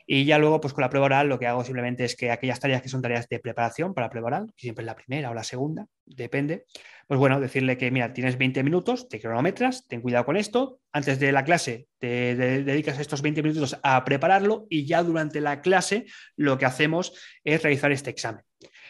Y 0.05 0.25
ya 0.25 0.37
luego, 0.37 0.59
pues 0.59 0.73
con 0.73 0.81
la 0.81 0.89
prueba 0.89 1.05
oral, 1.05 1.29
lo 1.29 1.39
que 1.39 1.47
hago 1.47 1.63
simplemente 1.63 2.03
es 2.03 2.15
que 2.15 2.29
aquellas 2.29 2.59
tareas 2.59 2.81
que 2.81 2.89
son 2.89 3.01
tareas 3.01 3.29
de 3.29 3.39
preparación 3.39 3.93
para 3.93 4.07
la 4.07 4.11
prueba 4.11 4.27
oral, 4.27 4.47
que 4.55 4.61
siempre 4.61 4.83
es 4.83 4.85
la 4.85 4.95
primera 4.95 5.29
o 5.29 5.33
la 5.33 5.43
segunda, 5.43 5.87
depende, 6.05 6.65
pues 7.07 7.19
bueno, 7.19 7.39
decirle 7.39 7.77
que, 7.77 7.89
mira, 7.89 8.13
tienes 8.13 8.37
20 8.37 8.63
minutos, 8.63 9.07
te 9.07 9.19
cronometras, 9.19 9.87
ten 9.87 10.01
cuidado 10.01 10.25
con 10.25 10.35
esto, 10.35 10.79
antes 10.91 11.19
de 11.19 11.31
la 11.31 11.43
clase 11.45 11.87
te 11.99 12.35
dedicas 12.35 12.99
estos 12.99 13.21
20 13.21 13.43
minutos 13.43 13.79
a 13.81 14.03
prepararlo 14.03 14.67
y 14.69 14.85
ya 14.85 15.03
durante 15.03 15.39
la 15.39 15.61
clase 15.61 16.05
lo 16.35 16.57
que 16.57 16.65
hacemos 16.65 17.13
es 17.43 17.63
realizar 17.63 17.91
este 17.91 18.09
examen. 18.09 18.43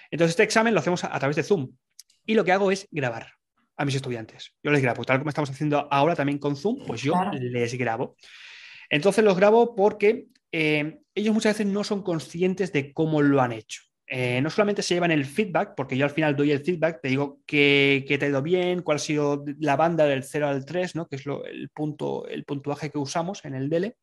Entonces, 0.09 0.31
este 0.31 0.43
examen 0.43 0.73
lo 0.73 0.79
hacemos 0.79 1.03
a, 1.03 1.17
través 1.19 1.35
de 1.35 1.43
Zoom 1.43 1.71
y 2.25 2.33
lo 2.33 2.43
que 2.43 2.51
hago 2.51 2.71
es 2.71 2.87
grabar 2.91 3.33
a 3.77 3.85
mis 3.85 3.95
estudiantes. 3.95 4.53
Yo 4.63 4.71
les 4.71 4.81
grabo, 4.81 5.03
tal 5.03 5.19
como 5.19 5.29
estamos 5.29 5.49
haciendo 5.49 5.87
ahora 5.91 6.15
también 6.15 6.39
con 6.39 6.55
Zoom, 6.55 6.85
pues 6.85 7.01
yo 7.01 7.15
les 7.31 7.73
grabo. 7.75 8.15
Entonces 8.89 9.23
los 9.23 9.35
grabo 9.35 9.75
porque 9.75 10.27
eh, 10.53 10.99
ellos 11.15 11.33
muchas 11.33 11.57
veces 11.57 11.73
no 11.73 11.83
son 11.83 12.03
conscientes 12.03 12.71
de 12.71 12.93
cómo 12.93 13.23
lo 13.23 13.41
han 13.41 13.51
hecho. 13.51 13.81
Eh, 14.05 14.39
no 14.41 14.51
solamente 14.51 14.83
se 14.83 14.93
llevan 14.93 15.09
el 15.09 15.25
feedback, 15.25 15.73
porque 15.75 15.97
yo 15.97 16.05
al 16.05 16.11
final 16.11 16.35
doy 16.35 16.51
el 16.51 16.63
feedback, 16.63 17.01
te 17.01 17.07
digo 17.07 17.39
que, 17.47 18.05
te 18.07 18.23
ha 18.23 18.29
ido 18.29 18.43
bien, 18.43 18.83
cuál 18.83 18.97
ha 18.97 18.99
sido 18.99 19.43
la 19.59 19.75
banda 19.75 20.05
del 20.05 20.23
0 20.23 20.47
al 20.47 20.63
3, 20.63 20.95
¿no? 20.95 21.07
que 21.07 21.15
es 21.15 21.25
el, 21.25 21.69
punto, 21.69 22.27
el 22.27 22.43
puntuaje 22.45 22.91
que 22.91 22.99
usamos 22.99 23.43
en 23.45 23.55
el 23.55 23.67
DELE, 23.67 23.97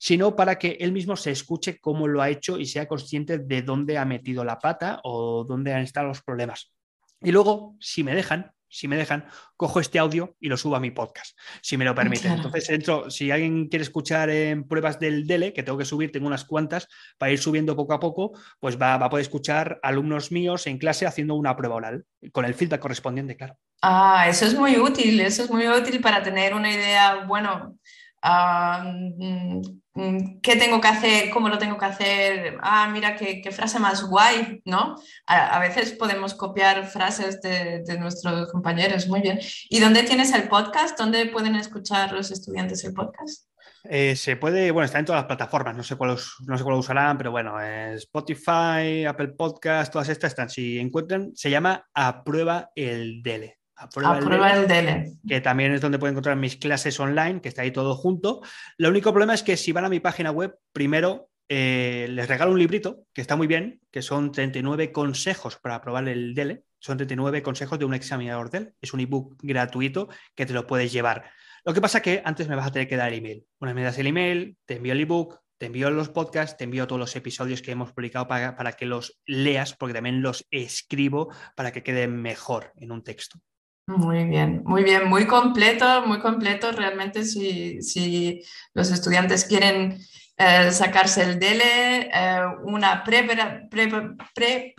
sino 0.00 0.34
para 0.34 0.58
que 0.58 0.78
él 0.80 0.90
mismo 0.90 1.16
se 1.16 1.30
escuche 1.30 1.78
cómo 1.78 2.08
lo 2.08 2.20
ha 2.20 2.30
hecho 2.30 2.58
y 2.58 2.66
sea 2.66 2.88
consciente 2.88 3.38
de 3.38 3.62
dónde 3.62 3.96
ha 3.96 4.04
metido 4.04 4.44
la 4.44 4.58
pata 4.58 5.00
o 5.04 5.44
dónde 5.44 5.72
han 5.72 5.82
estado 5.82 6.08
los 6.08 6.22
problemas. 6.22 6.74
Y 7.22 7.30
luego, 7.30 7.76
si 7.78 8.02
me 8.02 8.16
dejan, 8.16 8.50
si 8.74 8.88
me 8.88 8.96
dejan, 8.96 9.26
cojo 9.56 9.78
este 9.78 10.00
audio 10.00 10.36
y 10.40 10.48
lo 10.48 10.56
subo 10.56 10.74
a 10.74 10.80
mi 10.80 10.90
podcast, 10.90 11.38
si 11.62 11.76
me 11.76 11.84
lo 11.84 11.94
permiten. 11.94 12.32
Entonces, 12.32 12.68
entro, 12.70 13.08
si 13.08 13.30
alguien 13.30 13.68
quiere 13.68 13.84
escuchar 13.84 14.30
en 14.30 14.66
pruebas 14.66 14.98
del 14.98 15.28
DELE, 15.28 15.52
que 15.52 15.62
tengo 15.62 15.78
que 15.78 15.84
subir, 15.84 16.10
tengo 16.10 16.26
unas 16.26 16.44
cuantas, 16.44 16.88
para 17.16 17.30
ir 17.30 17.38
subiendo 17.38 17.76
poco 17.76 17.94
a 17.94 18.00
poco, 18.00 18.32
pues 18.58 18.80
va, 18.80 18.94
a 18.94 19.08
poder 19.08 19.22
escuchar 19.22 19.78
alumnos 19.82 20.32
míos 20.32 20.66
en 20.66 20.78
clase 20.78 21.06
haciendo 21.06 21.36
una 21.36 21.56
prueba 21.56 21.76
oral, 21.76 22.04
con 22.32 22.44
el 22.44 22.54
feedback 22.54 22.80
correspondiente, 22.80 23.36
claro. 23.36 23.56
Ah, 23.80 24.26
eso 24.28 24.44
es 24.44 24.58
muy 24.58 24.76
útil, 24.76 25.20
eso 25.20 25.44
es 25.44 25.50
muy 25.50 25.68
útil 25.68 26.00
para 26.00 26.22
tener 26.22 26.52
una 26.54 26.72
idea, 26.72 27.24
bueno, 27.26 27.78
ah, 28.24 28.82
mm, 28.84 29.60
Mm, 29.96 30.40
¿Qué 30.42 30.56
tengo 30.56 30.80
que 30.80 30.88
hacer? 30.88 31.30
¿Cómo 31.30 31.48
lo 31.48 31.58
tengo 31.58 31.78
que 31.78 31.84
hacer? 31.84 32.58
Ah, 32.62 32.88
mira 32.92 33.14
qué, 33.14 33.48
frase 33.52 33.78
más 33.78 34.02
guay, 34.02 34.60
¿no? 34.64 34.96
A, 35.26 35.60
veces 35.60 35.92
podemos 35.92 36.34
copiar 36.34 36.84
frases 36.86 37.40
de, 37.40 37.98
nuestros 37.98 38.50
compañeros, 38.50 39.06
muy 39.06 39.20
bien. 39.20 39.38
¿Y 39.70 39.78
dónde 39.78 40.02
tienes 40.02 40.32
el 40.34 40.48
podcast? 40.48 40.98
¿Dónde 40.98 41.26
pueden 41.26 41.54
escuchar 41.54 42.12
los 42.12 42.32
estudiantes 42.32 42.84
el 42.84 42.92
podcast? 42.92 43.48
Eh, 43.84 44.16
se 44.16 44.36
puede, 44.36 44.72
bueno, 44.72 44.86
está 44.86 44.98
en 44.98 45.04
todas 45.04 45.20
las 45.20 45.26
plataformas, 45.26 45.76
no 45.76 45.82
sé 45.84 45.94
cuál, 45.94 46.16
no 46.46 46.58
sé 46.58 46.64
cuál 46.64 46.76
usarán, 46.76 47.16
pero 47.16 47.30
bueno, 47.30 47.60
Spotify, 47.60 49.04
Apple 49.06 49.28
Podcast, 49.28 49.92
todas 49.92 50.08
estas 50.08 50.32
están. 50.32 50.50
Si 50.50 50.78
encuentran, 50.78 51.36
se 51.36 51.50
llama 51.50 51.86
A 51.94 52.24
Prueba 52.24 52.70
el 52.74 53.22
Dele. 53.22 53.58
A 53.84 54.18
prueba, 54.18 54.52
el, 54.54 54.66
DELE, 54.66 55.12
Que 55.26 55.40
también 55.40 55.72
es 55.72 55.80
donde 55.80 55.98
pueden 55.98 56.14
encontrar 56.14 56.36
mis 56.36 56.56
clases 56.56 56.98
online, 56.98 57.40
que 57.40 57.48
está 57.48 57.62
ahí 57.62 57.70
todo 57.70 57.94
junto. 57.94 58.42
Lo 58.78 58.88
único 58.88 59.12
problema 59.12 59.34
es 59.34 59.42
que 59.42 59.56
si 59.56 59.72
van 59.72 59.84
a 59.84 59.88
mi 59.88 60.00
página 60.00 60.30
web, 60.30 60.56
primero 60.72 61.28
eh, 61.48 62.06
les 62.10 62.28
regalo 62.28 62.52
un 62.52 62.58
librito, 62.58 63.06
que 63.12 63.20
está 63.20 63.36
muy 63.36 63.46
bien, 63.46 63.80
que 63.90 64.02
son 64.02 64.32
39 64.32 64.92
consejos 64.92 65.56
para 65.56 65.76
aprobar 65.76 66.08
el 66.08 66.34
DELE. 66.34 66.64
Son 66.78 66.98
39 66.98 67.42
consejos 67.42 67.78
de 67.78 67.86
un 67.86 67.94
examinador 67.94 68.50
DEL. 68.50 68.74
Es 68.80 68.92
un 68.92 69.00
ebook 69.00 69.36
gratuito 69.42 70.08
que 70.34 70.44
te 70.44 70.52
lo 70.52 70.66
puedes 70.66 70.92
llevar. 70.92 71.30
Lo 71.64 71.72
que 71.72 71.80
pasa 71.80 72.02
que 72.02 72.20
antes 72.26 72.46
me 72.46 72.56
vas 72.56 72.66
a 72.66 72.72
tener 72.72 72.88
que 72.88 72.96
dar 72.96 73.08
el 73.08 73.18
email. 73.20 73.46
Una 73.58 73.72
vez 73.72 73.76
me 73.76 73.82
das 73.84 73.98
el 73.98 74.06
email, 74.06 74.58
te 74.66 74.76
envío 74.76 74.92
el 74.92 75.00
ebook, 75.00 75.40
te 75.56 75.66
envío 75.66 75.88
los 75.90 76.10
podcasts, 76.10 76.58
te 76.58 76.64
envío 76.64 76.86
todos 76.86 77.00
los 77.00 77.16
episodios 77.16 77.62
que 77.62 77.70
hemos 77.70 77.92
publicado 77.92 78.28
para, 78.28 78.54
para 78.54 78.72
que 78.72 78.84
los 78.84 79.18
leas, 79.24 79.74
porque 79.74 79.94
también 79.94 80.20
los 80.20 80.46
escribo 80.50 81.32
para 81.56 81.72
que 81.72 81.82
queden 81.82 82.20
mejor 82.20 82.72
en 82.76 82.92
un 82.92 83.02
texto. 83.02 83.38
Muy 83.86 84.24
bien, 84.24 84.62
muy 84.64 84.82
bien, 84.82 85.08
muy 85.08 85.26
completo, 85.26 86.06
muy 86.06 86.18
completo. 86.20 86.72
Realmente 86.72 87.24
si, 87.24 88.40
los 88.72 88.90
estudiantes 88.90 89.44
quieren 89.44 89.98
eh, 90.38 90.72
sacarse 90.72 91.22
el 91.22 91.38
DELE, 91.38 92.10
eh, 92.12 92.40
una 92.64 93.04
eh, 93.06 94.74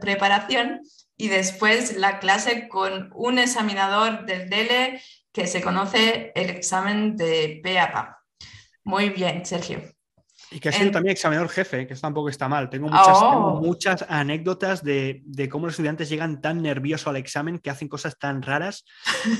preparación 0.00 0.80
y 1.16 1.28
después 1.28 1.96
la 1.96 2.20
clase 2.20 2.68
con 2.68 3.10
un 3.14 3.38
examinador 3.40 4.26
del 4.26 4.48
DELE 4.48 5.02
que 5.32 5.46
se 5.48 5.60
conoce 5.60 6.30
el 6.36 6.50
examen 6.50 7.16
de 7.16 7.60
PAPA. 7.64 8.22
Muy 8.84 9.10
bien, 9.10 9.44
Sergio. 9.44 9.95
Y 10.50 10.60
que 10.60 10.68
ha 10.68 10.72
sido 10.72 10.90
también 10.92 11.12
examinador 11.12 11.48
jefe, 11.48 11.86
que 11.86 11.94
eso 11.94 12.02
tampoco 12.02 12.28
está 12.28 12.48
mal. 12.48 12.70
Tengo 12.70 12.88
muchas, 12.88 13.18
oh. 13.20 13.60
muchas 13.60 14.06
anécdotas 14.08 14.82
de, 14.84 15.22
cómo 15.50 15.66
los 15.66 15.74
estudiantes 15.74 16.08
llegan 16.08 16.40
tan 16.40 16.62
nerviosos 16.62 17.08
al 17.08 17.16
examen, 17.16 17.58
que 17.58 17.70
hacen 17.70 17.88
cosas 17.88 18.18
tan 18.18 18.42
raras 18.42 18.84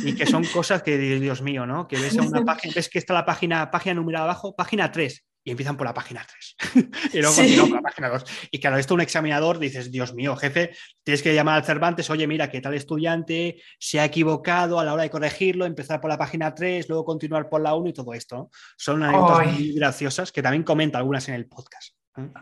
y 0.04 0.14
que 0.14 0.26
son 0.26 0.44
cosas 0.44 0.82
que, 0.82 0.98
Dios 0.98 1.42
mío, 1.42 1.66
¿no? 1.66 1.86
Que 1.86 1.96
ves 1.98 2.18
a 2.18 2.22
una 2.22 2.44
página, 2.44 2.74
ves 2.74 2.88
que 2.88 2.98
está 2.98 3.14
la 3.14 3.24
página, 3.24 3.70
página 3.70 3.94
numerada 3.94 4.24
abajo, 4.24 4.56
página 4.56 4.90
3, 4.90 5.24
y 5.46 5.52
empiezan 5.52 5.76
por 5.76 5.86
la 5.86 5.94
página 5.94 6.26
3 6.26 6.56
y 7.14 7.20
luego 7.20 7.36
continúan 7.36 7.68
por 7.68 7.76
la 7.76 7.82
página 7.82 8.08
2. 8.08 8.24
Y 8.50 8.58
claro, 8.58 8.78
esto 8.78 8.94
un 8.94 9.00
examinador 9.00 9.60
dices, 9.60 9.92
Dios 9.92 10.12
mío, 10.12 10.34
jefe, 10.34 10.72
tienes 11.04 11.22
que 11.22 11.32
llamar 11.32 11.58
al 11.58 11.64
Cervantes, 11.64 12.10
oye, 12.10 12.26
mira, 12.26 12.50
que 12.50 12.60
tal 12.60 12.74
estudiante 12.74 13.62
se 13.78 14.00
ha 14.00 14.04
equivocado 14.04 14.80
a 14.80 14.84
la 14.84 14.92
hora 14.92 15.04
de 15.04 15.10
corregirlo, 15.10 15.64
empezar 15.64 16.00
por 16.00 16.10
la 16.10 16.18
página 16.18 16.52
3, 16.52 16.88
luego 16.88 17.04
continuar 17.04 17.48
por 17.48 17.60
la 17.60 17.76
1 17.76 17.90
y 17.90 17.92
todo 17.92 18.12
esto. 18.12 18.50
Son 18.76 19.04
anécdotas 19.04 19.52
muy 19.52 19.72
graciosas 19.72 20.32
que 20.32 20.42
también 20.42 20.64
comenta 20.64 20.98
algunas 20.98 21.28
en 21.28 21.36
el 21.36 21.46
podcast. 21.46 21.94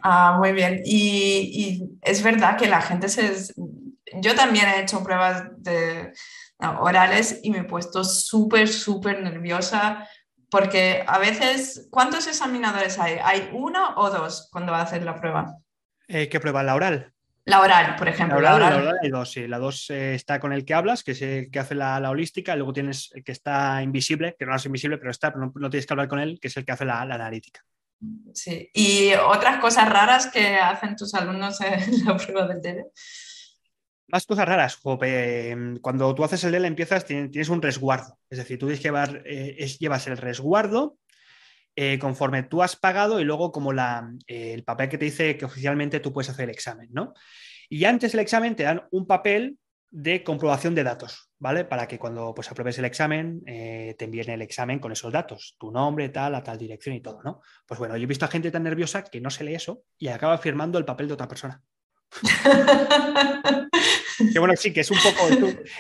Ah, 0.03 0.37
muy 0.39 0.53
bien. 0.53 0.81
Y, 0.83 1.83
es 2.01 2.23
verdad 2.23 2.57
que 2.57 2.69
la 2.69 2.81
gente 2.81 3.11
se... 3.11 3.35
Yo 4.23 4.35
también 4.35 4.67
he 4.69 4.81
hecho 4.81 5.05
pruebas 5.05 5.43
de 5.59 6.13
orales 6.81 7.41
y 7.43 7.51
me 7.51 7.59
he 7.59 7.65
puesto 7.65 8.03
súper, 8.03 8.69
súper 8.69 9.23
nerviosa 9.23 10.09
porque 10.51 11.05
a 11.07 11.19
veces, 11.19 11.89
¿cuántos 11.91 12.27
examinadores 12.27 12.99
hay? 12.99 13.19
¿Hay 13.23 13.51
uno 13.53 13.95
o 13.97 14.11
dos 14.11 14.49
cuando 14.51 14.73
va 14.73 14.81
a 14.81 14.85
hacer 14.85 15.03
la 15.03 15.21
prueba? 15.21 15.57
Eh, 16.09 16.29
¿Qué 16.29 16.41
prueba? 16.41 16.63
¿La 16.63 16.75
oral? 16.75 17.13
La 17.47 17.61
oral, 17.61 17.97
por 17.97 18.09
ejemplo. 18.09 18.41
La 18.41 18.55
oral, 18.55 18.99
hay 19.03 19.11
dos, 19.11 19.31
sí. 19.31 19.47
La 19.47 19.59
dos 19.59 19.91
eh, 19.91 20.15
está 20.15 20.41
con 20.41 20.53
el 20.53 20.65
que 20.65 20.73
hablas, 20.73 21.03
que 21.03 21.13
es 21.13 21.21
el 21.21 21.51
que 21.51 21.59
hace 21.59 21.75
la, 21.75 21.99
holística, 22.09 22.57
luego 22.57 22.73
tienes 22.73 23.11
el 23.15 23.23
que 23.23 23.33
está 23.33 23.83
invisible, 23.83 24.35
que 24.39 24.47
no 24.47 24.57
es 24.57 24.65
invisible, 24.65 24.97
pero 24.97 25.11
está, 25.11 25.31
no, 25.31 25.53
tienes 25.71 25.87
que 25.87 25.93
hablar 25.93 26.09
con 26.09 26.21
él, 26.21 26.39
que 26.41 26.49
es 26.49 26.57
el 26.57 26.65
que 26.65 26.73
hace 26.73 26.87
la, 26.87 27.05
la 27.05 27.17
analítica. 27.17 27.61
Sí, 28.33 28.71
y 28.73 29.13
otras 29.15 29.61
cosas 29.61 29.89
raras 29.89 30.27
que 30.27 30.57
hacen 30.57 30.97
tus 30.97 31.15
alumnos 31.15 31.61
en 31.61 31.81
la 32.07 32.17
prueba 32.17 32.47
del 32.47 32.61
TV. 32.61 32.87
Más 34.09 34.27
cosas 34.27 34.47
raras, 34.47 34.79
em, 35.03 35.79
cuando 35.79 36.15
tú 36.15 36.25
haces 36.25 36.45
el 36.45 36.53
DEL 36.53 36.67
empiezas, 36.67 37.07
tienes 37.07 37.49
un 37.49 37.63
resguardo. 37.63 38.19
Es 38.29 38.39
decir, 38.39 38.59
tú 38.59 38.67
tienes 38.67 38.81
que 38.81 38.89
llevar, 38.89 39.23
eh, 39.25 39.67
llevas 39.79 40.07
el 40.07 40.19
resguardo 40.19 40.99
eh, 41.75 41.99
conforme 41.99 42.43
tú 42.43 42.63
has 42.63 42.77
pagado 42.77 43.19
y 43.19 43.25
luego 43.25 43.51
como 43.51 43.73
eh, 43.73 44.13
el 44.27 44.63
papel 44.63 44.89
que 44.89 44.99
te 44.99 45.07
dice 45.07 45.37
que 45.37 45.47
oficialmente 45.47 46.01
tú 46.01 46.13
puedes 46.13 46.29
hacer 46.29 46.45
el 46.45 46.51
examen. 46.51 46.91
Y 47.71 47.85
antes 47.87 48.13
del 48.13 48.21
examen 48.21 48.55
te 48.55 48.65
dan 48.65 48.83
un 48.91 49.07
papel 49.07 49.59
de 49.91 50.23
comprobación 50.23 50.75
de 50.75 50.85
datos, 50.85 51.31
¿vale? 51.39 51.65
Para 51.65 51.89
que 51.89 51.99
cuando 51.99 52.35
pues, 52.35 52.51
apruebes 52.51 52.79
el 52.79 52.85
examen 52.85 53.43
te 53.45 54.05
envíen 54.05 54.31
el 54.31 54.43
examen 54.43 54.81
con 54.81 54.93
esos 54.93 55.13
datos, 55.13 55.57
tu 55.59 55.71
nombre, 55.71 56.11
tal, 56.11 56.35
a 56.35 56.43
tal 56.43 56.59
dirección 56.59 56.95
y 56.95 57.01
todo. 57.01 57.43
Pues 57.67 57.79
bueno, 57.81 57.97
yo 57.97 58.03
he 58.03 58.07
visto 58.07 58.25
a 58.25 58.29
gente 58.29 58.51
tan 58.51 58.65
nerviosa 58.65 59.03
que 59.03 59.21
no 59.21 59.31
se 59.31 59.45
lee 59.45 59.55
eso 59.55 59.83
y 59.99 60.09
acaba 60.09 60.37
firmando 60.39 60.79
el 60.79 60.85
papel 60.85 61.09
de 61.09 61.15
otra 61.15 61.29
persona. 61.29 61.63
Que 64.33 64.39
bueno, 64.39 64.55
sí, 64.57 64.73
que 64.73 64.81
es 64.81 64.91
un 64.91 64.99
poco, 64.99 65.29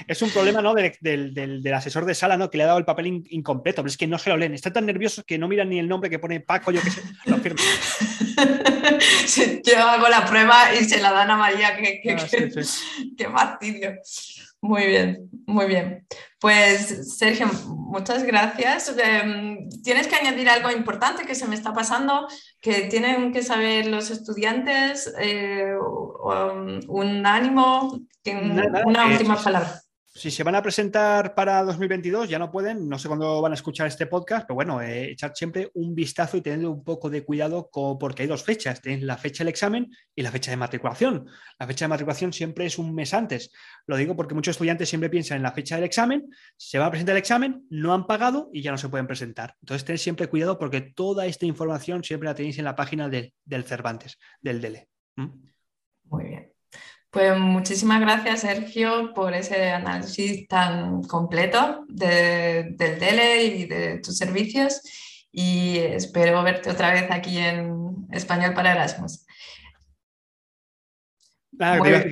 es 0.06 0.22
un, 0.22 0.30
problema 0.30 0.60
¿no? 0.62 0.74
del, 0.74 1.72
asesor 1.74 2.04
de 2.04 2.14
sala, 2.14 2.36
¿no? 2.36 2.50
Que 2.50 2.58
le 2.58 2.64
ha 2.64 2.68
dado 2.68 2.78
el 2.78 2.84
papel 2.84 3.24
incompleto, 3.30 3.82
pero 3.82 3.90
es 3.90 3.96
que 3.96 4.06
no 4.06 4.18
se 4.18 4.30
lo 4.30 4.36
leen. 4.36 4.54
Están 4.54 4.72
tan 4.72 4.86
nerviosos 4.86 5.24
que 5.24 5.38
no 5.38 5.48
miran 5.48 5.68
ni 5.68 5.78
el 5.78 5.88
nombre 5.88 6.10
que 6.10 6.18
pone 6.18 6.40
Paco, 6.40 6.70
yo 6.70 6.80
qué 6.82 6.90
sé, 6.90 7.02
lo 7.26 7.38
firmo. 7.38 7.60
yo 9.64 9.78
hago 9.78 10.08
la 10.08 10.24
prueba 10.26 10.74
y 10.74 10.84
se 10.84 11.00
la 11.00 11.12
dan 11.12 11.30
a 11.30 11.36
María, 11.36 11.76
que, 11.76 12.00
que, 12.00 12.12
ah, 12.12 13.58
Muy 14.64 14.86
bien, 14.86 15.28
muy 15.46 15.66
bien. 15.66 16.06
Pues 16.40 17.18
Sergio, 17.18 17.48
muchas 17.68 18.22
gracias. 18.22 18.96
Em, 18.96 19.68
Tienes 19.82 20.08
que 20.08 20.16
añadir 20.16 20.48
algo 20.48 20.70
importante 20.70 21.26
que 21.26 21.34
se 21.34 21.46
me 21.46 21.54
está 21.54 21.74
pasando, 21.74 22.26
que 22.62 22.86
tienen 22.88 23.30
que 23.30 23.42
saber 23.42 23.86
los 23.86 24.10
estudiantes, 24.10 25.12
eh, 25.20 25.74
um, 25.76 26.80
un 26.88 27.26
ánimo, 27.26 28.00
una 28.86 29.06
última 29.06 29.36
palabra 29.36 29.83
si 30.16 30.30
se 30.30 30.44
van 30.44 30.54
a 30.54 30.62
presentar 30.62 31.34
para 31.34 31.64
2022, 31.64 32.28
ya 32.28 32.38
no 32.38 32.48
pueden, 32.48 32.88
no 32.88 33.00
sé 33.00 33.08
cuándo 33.08 33.42
van 33.42 33.50
a 33.50 33.56
escuchar 33.56 33.88
este 33.88 34.06
podcast, 34.06 34.46
pero 34.46 34.54
bueno, 34.54 34.80
eh, 34.80 35.10
echar 35.10 35.32
siempre 35.34 35.72
un 35.74 35.92
vistazo 35.92 36.36
y 36.36 36.40
tener 36.40 36.64
un 36.66 36.84
poco 36.84 37.10
de 37.10 37.24
cuidado 37.24 37.68
porque 37.98 38.22
hay 38.22 38.28
dos 38.28 38.44
fechas, 38.44 38.80
tenéis 38.80 39.02
la 39.02 39.16
fecha 39.16 39.42
del 39.42 39.48
examen 39.48 39.90
y 40.14 40.22
la 40.22 40.30
fecha 40.30 40.52
de 40.52 40.56
matriculación. 40.56 41.26
La 41.58 41.66
fecha 41.66 41.86
de 41.86 41.88
matriculación 41.88 42.32
siempre 42.32 42.66
es 42.66 42.78
un 42.78 42.94
mes 42.94 43.12
antes. 43.12 43.50
Lo 43.86 43.96
digo 43.96 44.14
porque 44.14 44.36
muchos 44.36 44.52
estudiantes 44.52 44.88
siempre 44.88 45.10
piensan 45.10 45.38
en 45.38 45.42
la 45.42 45.52
fecha 45.52 45.74
del 45.74 45.84
examen, 45.84 46.30
se 46.56 46.78
van 46.78 46.88
a 46.88 46.90
presentar 46.90 47.16
el 47.16 47.20
examen, 47.20 47.66
no 47.68 47.92
han 47.92 48.06
pagado 48.06 48.50
y 48.52 48.62
ya 48.62 48.70
no 48.70 48.78
se 48.78 48.88
pueden 48.88 49.08
presentar. 49.08 49.56
Entonces, 49.62 49.84
tened 49.84 49.98
siempre 49.98 50.28
cuidado 50.28 50.58
porque 50.58 50.80
toda 50.80 51.26
esta 51.26 51.44
información 51.44 52.04
siempre 52.04 52.28
la 52.28 52.36
tenéis 52.36 52.58
en 52.58 52.66
la 52.66 52.76
página 52.76 53.08
del 53.08 53.64
Cervantes, 53.64 54.18
del 54.40 54.60
DELE. 54.60 54.88
Muy 56.04 56.24
bien. 56.24 56.53
Pues 57.14 57.38
muchísimas 57.38 58.00
gracias, 58.00 58.40
Sergio, 58.40 59.14
por 59.14 59.34
ese 59.34 59.70
análisis 59.70 60.48
tan 60.48 61.04
completo 61.04 61.84
del 61.88 62.76
tele 62.76 63.44
y 63.44 63.66
de 63.66 64.00
tus 64.00 64.18
servicios 64.18 64.80
y 65.30 65.78
espero 65.78 66.42
verte 66.42 66.72
otra 66.72 66.92
vez 66.92 67.08
aquí 67.12 67.38
en 67.38 68.08
Español 68.10 68.52
para 68.52 68.72
Erasmus. 68.72 69.24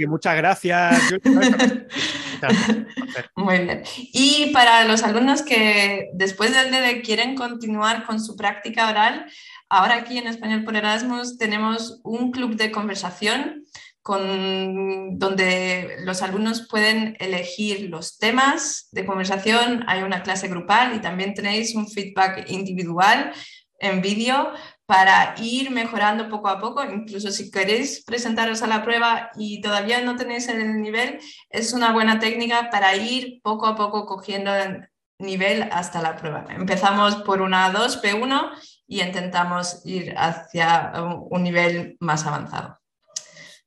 muchas 0.06 0.36
gracias. 0.36 1.02
Muy 3.34 3.58
bien. 3.58 3.82
Y 4.12 4.52
para 4.52 4.84
los 4.84 5.02
alumnos 5.02 5.42
que 5.42 6.10
después 6.14 6.54
del 6.54 6.70
DELE 6.70 7.02
quieren 7.02 7.34
continuar 7.34 8.04
con 8.04 8.20
su 8.20 8.36
práctica 8.36 8.88
oral, 8.88 9.26
ahora 9.68 9.96
aquí 9.96 10.18
en 10.18 10.28
Español 10.28 10.62
por 10.62 10.76
Erasmus 10.76 11.38
tenemos 11.38 12.00
un 12.04 12.30
club 12.30 12.54
de 12.54 12.70
conversación 12.70 13.64
con, 14.02 15.18
donde 15.18 15.96
los 16.00 16.22
alumnos 16.22 16.66
pueden 16.68 17.16
elegir 17.20 17.88
los 17.88 18.18
temas 18.18 18.88
de 18.90 19.06
conversación, 19.06 19.84
hay 19.86 20.02
una 20.02 20.22
clase 20.22 20.48
grupal 20.48 20.94
y 20.96 21.00
también 21.00 21.34
tenéis 21.34 21.74
un 21.74 21.88
feedback 21.88 22.50
individual 22.50 23.32
en 23.78 24.02
vídeo 24.02 24.52
para 24.86 25.34
ir 25.38 25.70
mejorando 25.70 26.28
poco 26.28 26.48
a 26.48 26.60
poco. 26.60 26.84
Incluso 26.84 27.30
si 27.30 27.50
queréis 27.50 28.04
presentaros 28.04 28.62
a 28.62 28.66
la 28.66 28.82
prueba 28.82 29.30
y 29.36 29.60
todavía 29.60 30.00
no 30.02 30.16
tenéis 30.16 30.48
el 30.48 30.80
nivel, 30.82 31.20
es 31.48 31.72
una 31.72 31.92
buena 31.92 32.18
técnica 32.18 32.70
para 32.70 32.94
ir 32.96 33.40
poco 33.42 33.66
a 33.66 33.76
poco 33.76 34.04
cogiendo 34.04 34.54
el 34.54 34.88
nivel 35.18 35.68
hasta 35.70 36.02
la 36.02 36.16
prueba. 36.16 36.44
Empezamos 36.50 37.16
por 37.16 37.40
una 37.40 37.70
2, 37.70 38.02
P1 38.02 38.50
y 38.86 39.00
intentamos 39.00 39.80
ir 39.86 40.14
hacia 40.16 40.92
un 41.30 41.42
nivel 41.42 41.96
más 42.00 42.26
avanzado. 42.26 42.81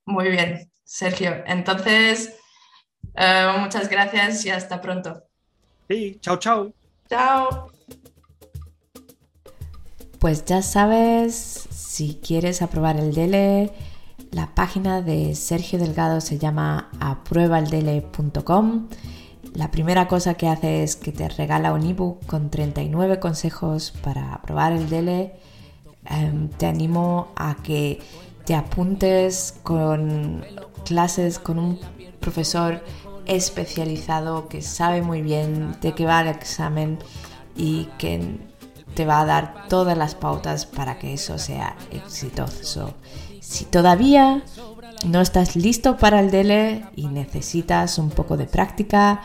Muy 0.05 0.29
bien, 0.29 0.71
Sergio. 0.83 1.43
Entonces, 1.47 2.35
eh, 3.15 3.47
muchas 3.59 3.89
gracias 3.89 4.45
y 4.45 4.49
hasta 4.49 4.81
pronto. 4.81 5.23
Sí, 5.87 6.17
chao, 6.21 6.37
chao. 6.37 6.73
Chao. 7.09 7.71
Pues 10.19 10.45
ya 10.45 10.61
sabes, 10.61 11.35
si 11.35 12.19
quieres 12.23 12.61
aprobar 12.61 12.97
el 12.97 13.13
DELE, 13.13 13.71
la 14.31 14.53
página 14.55 15.01
de 15.01 15.35
Sergio 15.35 15.77
Delgado 15.79 16.19
se 16.21 16.37
llama 16.37 16.89
apruebaldele.com. 16.99 18.89
La 19.53 19.71
primera 19.71 20.07
cosa 20.07 20.33
que 20.33 20.47
hace 20.47 20.83
es 20.83 20.95
que 20.95 21.11
te 21.11 21.29
regala 21.29 21.73
un 21.73 21.83
ebook 21.83 22.25
con 22.25 22.49
39 22.49 23.19
consejos 23.19 23.93
para 24.03 24.33
aprobar 24.33 24.73
el 24.73 24.89
DELE. 24.89 25.35
Em, 26.05 26.49
te 26.49 26.65
animo 26.65 27.31
a 27.35 27.55
que 27.63 28.01
te 28.45 28.55
apuntes 28.55 29.55
con 29.63 30.45
clases 30.85 31.39
con 31.39 31.59
un 31.59 31.79
profesor 32.19 32.83
especializado 33.25 34.47
que 34.47 34.61
sabe 34.61 35.01
muy 35.01 35.21
bien 35.21 35.75
de 35.81 35.93
qué 35.93 36.05
va 36.05 36.21
el 36.21 36.27
examen 36.27 36.99
y 37.55 37.85
que 37.97 38.37
te 38.93 39.05
va 39.05 39.21
a 39.21 39.25
dar 39.25 39.67
todas 39.67 39.97
las 39.97 40.15
pautas 40.15 40.65
para 40.65 40.99
que 40.99 41.13
eso 41.13 41.37
sea 41.37 41.75
exitoso. 41.91 42.93
Si 43.41 43.65
todavía 43.65 44.43
no 45.05 45.21
estás 45.21 45.55
listo 45.55 45.97
para 45.97 46.19
el 46.19 46.31
DELE 46.31 46.85
y 46.95 47.07
necesitas 47.07 47.97
un 47.97 48.09
poco 48.09 48.37
de 48.37 48.45
práctica, 48.45 49.21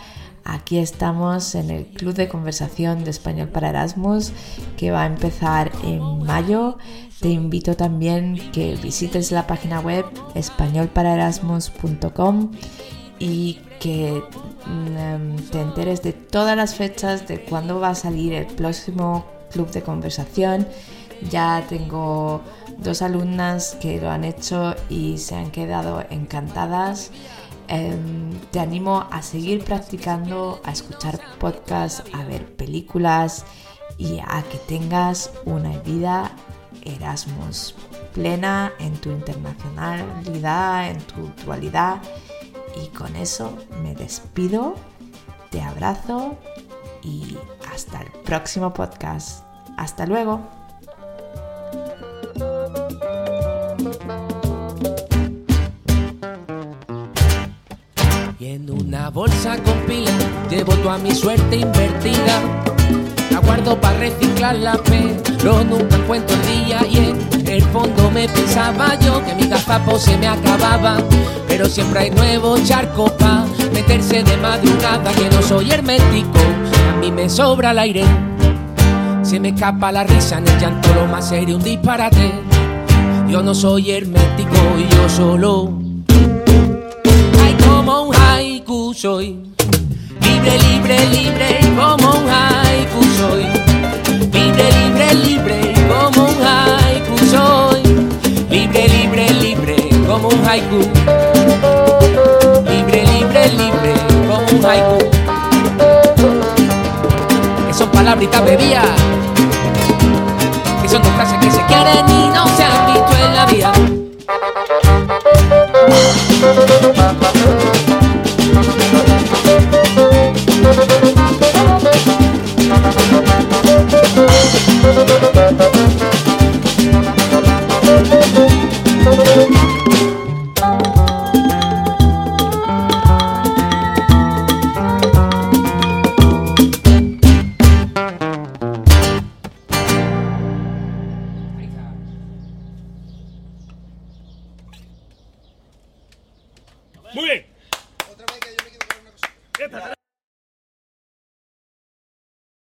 aquí 0.51 0.79
estamos 0.79 1.55
en 1.55 1.71
el 1.71 1.87
Club 1.87 2.15
de 2.15 2.29
Conversación 2.29 3.05
de 3.05 3.11
Español 3.11 3.49
para 3.49 3.69
Erasmus 3.71 4.33
que 4.77 4.91
va 4.91 5.05
a 5.05 5.07
empezar 5.07 5.73
en 5.85 6.25
mayo. 6.25 6.77
Te 7.21 7.29
invito 7.29 7.77
también 7.77 8.51
que 8.53 8.75
visites 8.77 9.31
la 9.31 9.47
página 9.47 9.79
web 9.81 10.05
españolparaerasmus.com 10.35 12.51
y 13.19 13.61
que 13.79 14.23
mm, 14.67 15.37
te 15.51 15.61
enteres 15.61 16.03
de 16.03 16.13
todas 16.13 16.57
las 16.57 16.75
fechas 16.75 17.29
de 17.29 17.45
cuándo 17.45 17.79
va 17.79 17.91
a 17.91 17.95
salir 17.95 18.33
el 18.33 18.47
próximo 18.47 19.27
club 19.53 19.71
de 19.71 19.83
conversación. 19.83 20.67
Ya 21.31 21.65
tengo 21.69 22.41
dos 22.79 23.03
alumnas 23.03 23.77
que 23.81 24.01
lo 24.01 24.11
han 24.11 24.25
hecho 24.25 24.75
y 24.89 25.19
se 25.19 25.37
han 25.37 25.51
quedado 25.51 26.03
encantadas. 26.11 27.11
Em, 27.73 28.33
te 28.51 28.59
animo 28.59 29.07
a 29.13 29.23
seguir 29.23 29.63
practicando, 29.63 30.61
a 30.65 30.73
escuchar 30.73 31.21
podcasts, 31.39 32.03
a 32.13 32.25
ver 32.25 32.57
películas 32.57 33.45
y 33.97 34.19
a 34.19 34.43
que 34.51 34.59
tengas 34.59 35.31
una 35.45 35.79
vida 35.79 36.33
Erasmus, 36.83 37.77
plena 38.13 38.73
en 38.81 38.95
tu 38.95 39.11
internacionalidad, 39.11 40.91
en 40.91 40.99
tu 40.99 41.31
dualidad. 41.45 42.03
Y 42.83 42.89
con 42.89 43.15
eso 43.15 43.57
me 43.85 43.95
despido, 43.95 44.75
te 45.51 45.63
abrazo 45.63 46.37
y 47.05 47.39
hasta 47.73 48.01
el 48.01 48.11
próximo 48.25 48.75
podcast. 48.75 49.45
Hasta 49.77 50.07
luego. 50.07 50.60
Bolsa 59.13 59.57
con 59.65 59.75
pila 59.87 60.11
llevo 60.49 60.73
toda 60.77 60.99
mi 60.99 61.13
suerte 61.13 61.57
invertida. 61.57 62.41
La 63.31 63.39
guardo 63.41 63.81
para 63.81 63.99
reciclarla, 63.99 64.79
pero 64.85 65.65
nunca 65.65 65.97
encuentro 65.97 66.37
el 66.37 66.65
día 66.65 66.81
y 66.89 66.97
en 66.99 67.49
el 67.49 67.63
fondo 67.63 68.11
me 68.11 68.29
pensaba 68.29 68.99
yo 68.99 69.25
que 69.25 69.35
mi 69.35 69.49
gafapo 69.49 69.99
se 69.99 70.17
me 70.17 70.29
acababa. 70.29 70.99
Pero 71.49 71.67
siempre 71.67 72.01
hay 72.01 72.11
nuevos 72.11 72.65
charcos 72.65 73.11
pa' 73.13 73.45
meterse 73.73 74.23
de 74.23 74.37
madrugada, 74.37 75.11
que 75.13 75.29
no 75.29 75.43
soy 75.43 75.71
hermético, 75.71 76.39
a 76.93 77.01
mí 77.01 77.11
me 77.11 77.29
sobra 77.29 77.73
el 77.73 77.79
aire. 77.79 78.05
Se 79.23 79.39
me 79.39 79.51
escapa 79.51 79.93
la 79.93 80.05
risa 80.05 80.39
en 80.39 80.49
el 80.49 80.59
llanto, 80.59 80.89
lo 80.95 81.07
más 81.07 81.29
serio, 81.29 81.57
un 81.57 81.63
disparate. 81.63 82.33
Yo 83.29 83.43
no 83.43 83.55
soy 83.55 83.91
hermético 83.91 84.57
y 84.79 84.95
yo 84.95 85.09
solo. 85.09 85.90
Como 87.81 88.03
un 88.03 88.15
haiku 88.15 88.93
soy. 88.93 89.41
Libre, 90.21 90.59
libre, 90.69 90.99
libre, 91.07 91.61
como 91.75 92.11
un 92.11 92.29
haiku 92.29 93.03
soy. 93.17 93.45
Libre, 94.35 94.71
libre, 94.71 95.15
libre, 95.15 95.75
como 95.89 96.29
un 96.29 96.37
haiku 96.45 97.17
soy. 97.31 97.83
Libre, 98.51 98.87
libre, 98.87 99.31
libre, 99.31 99.77
como 100.07 100.29
un 100.29 100.47
haiku. 100.47 100.81
Libre, 102.69 103.07
libre, 103.07 103.49
libre, 103.49 103.95
como 104.29 104.59
un 104.59 104.63
haiku. 104.67 104.99
Que 107.67 107.73
son 107.73 107.89
palabritas 107.89 108.45
bebías. 108.45 108.85
Que 110.83 110.89
son 110.91 111.03
dos 111.03 111.13
que 111.41 111.51
se 111.51 111.65
quieren 111.65 112.07
y 112.11 112.29
no 112.29 112.47
se 112.47 112.63
han 112.63 112.93
visto 112.93 113.13
en 113.25 113.35
la 113.35 113.47
vida. 113.47 113.73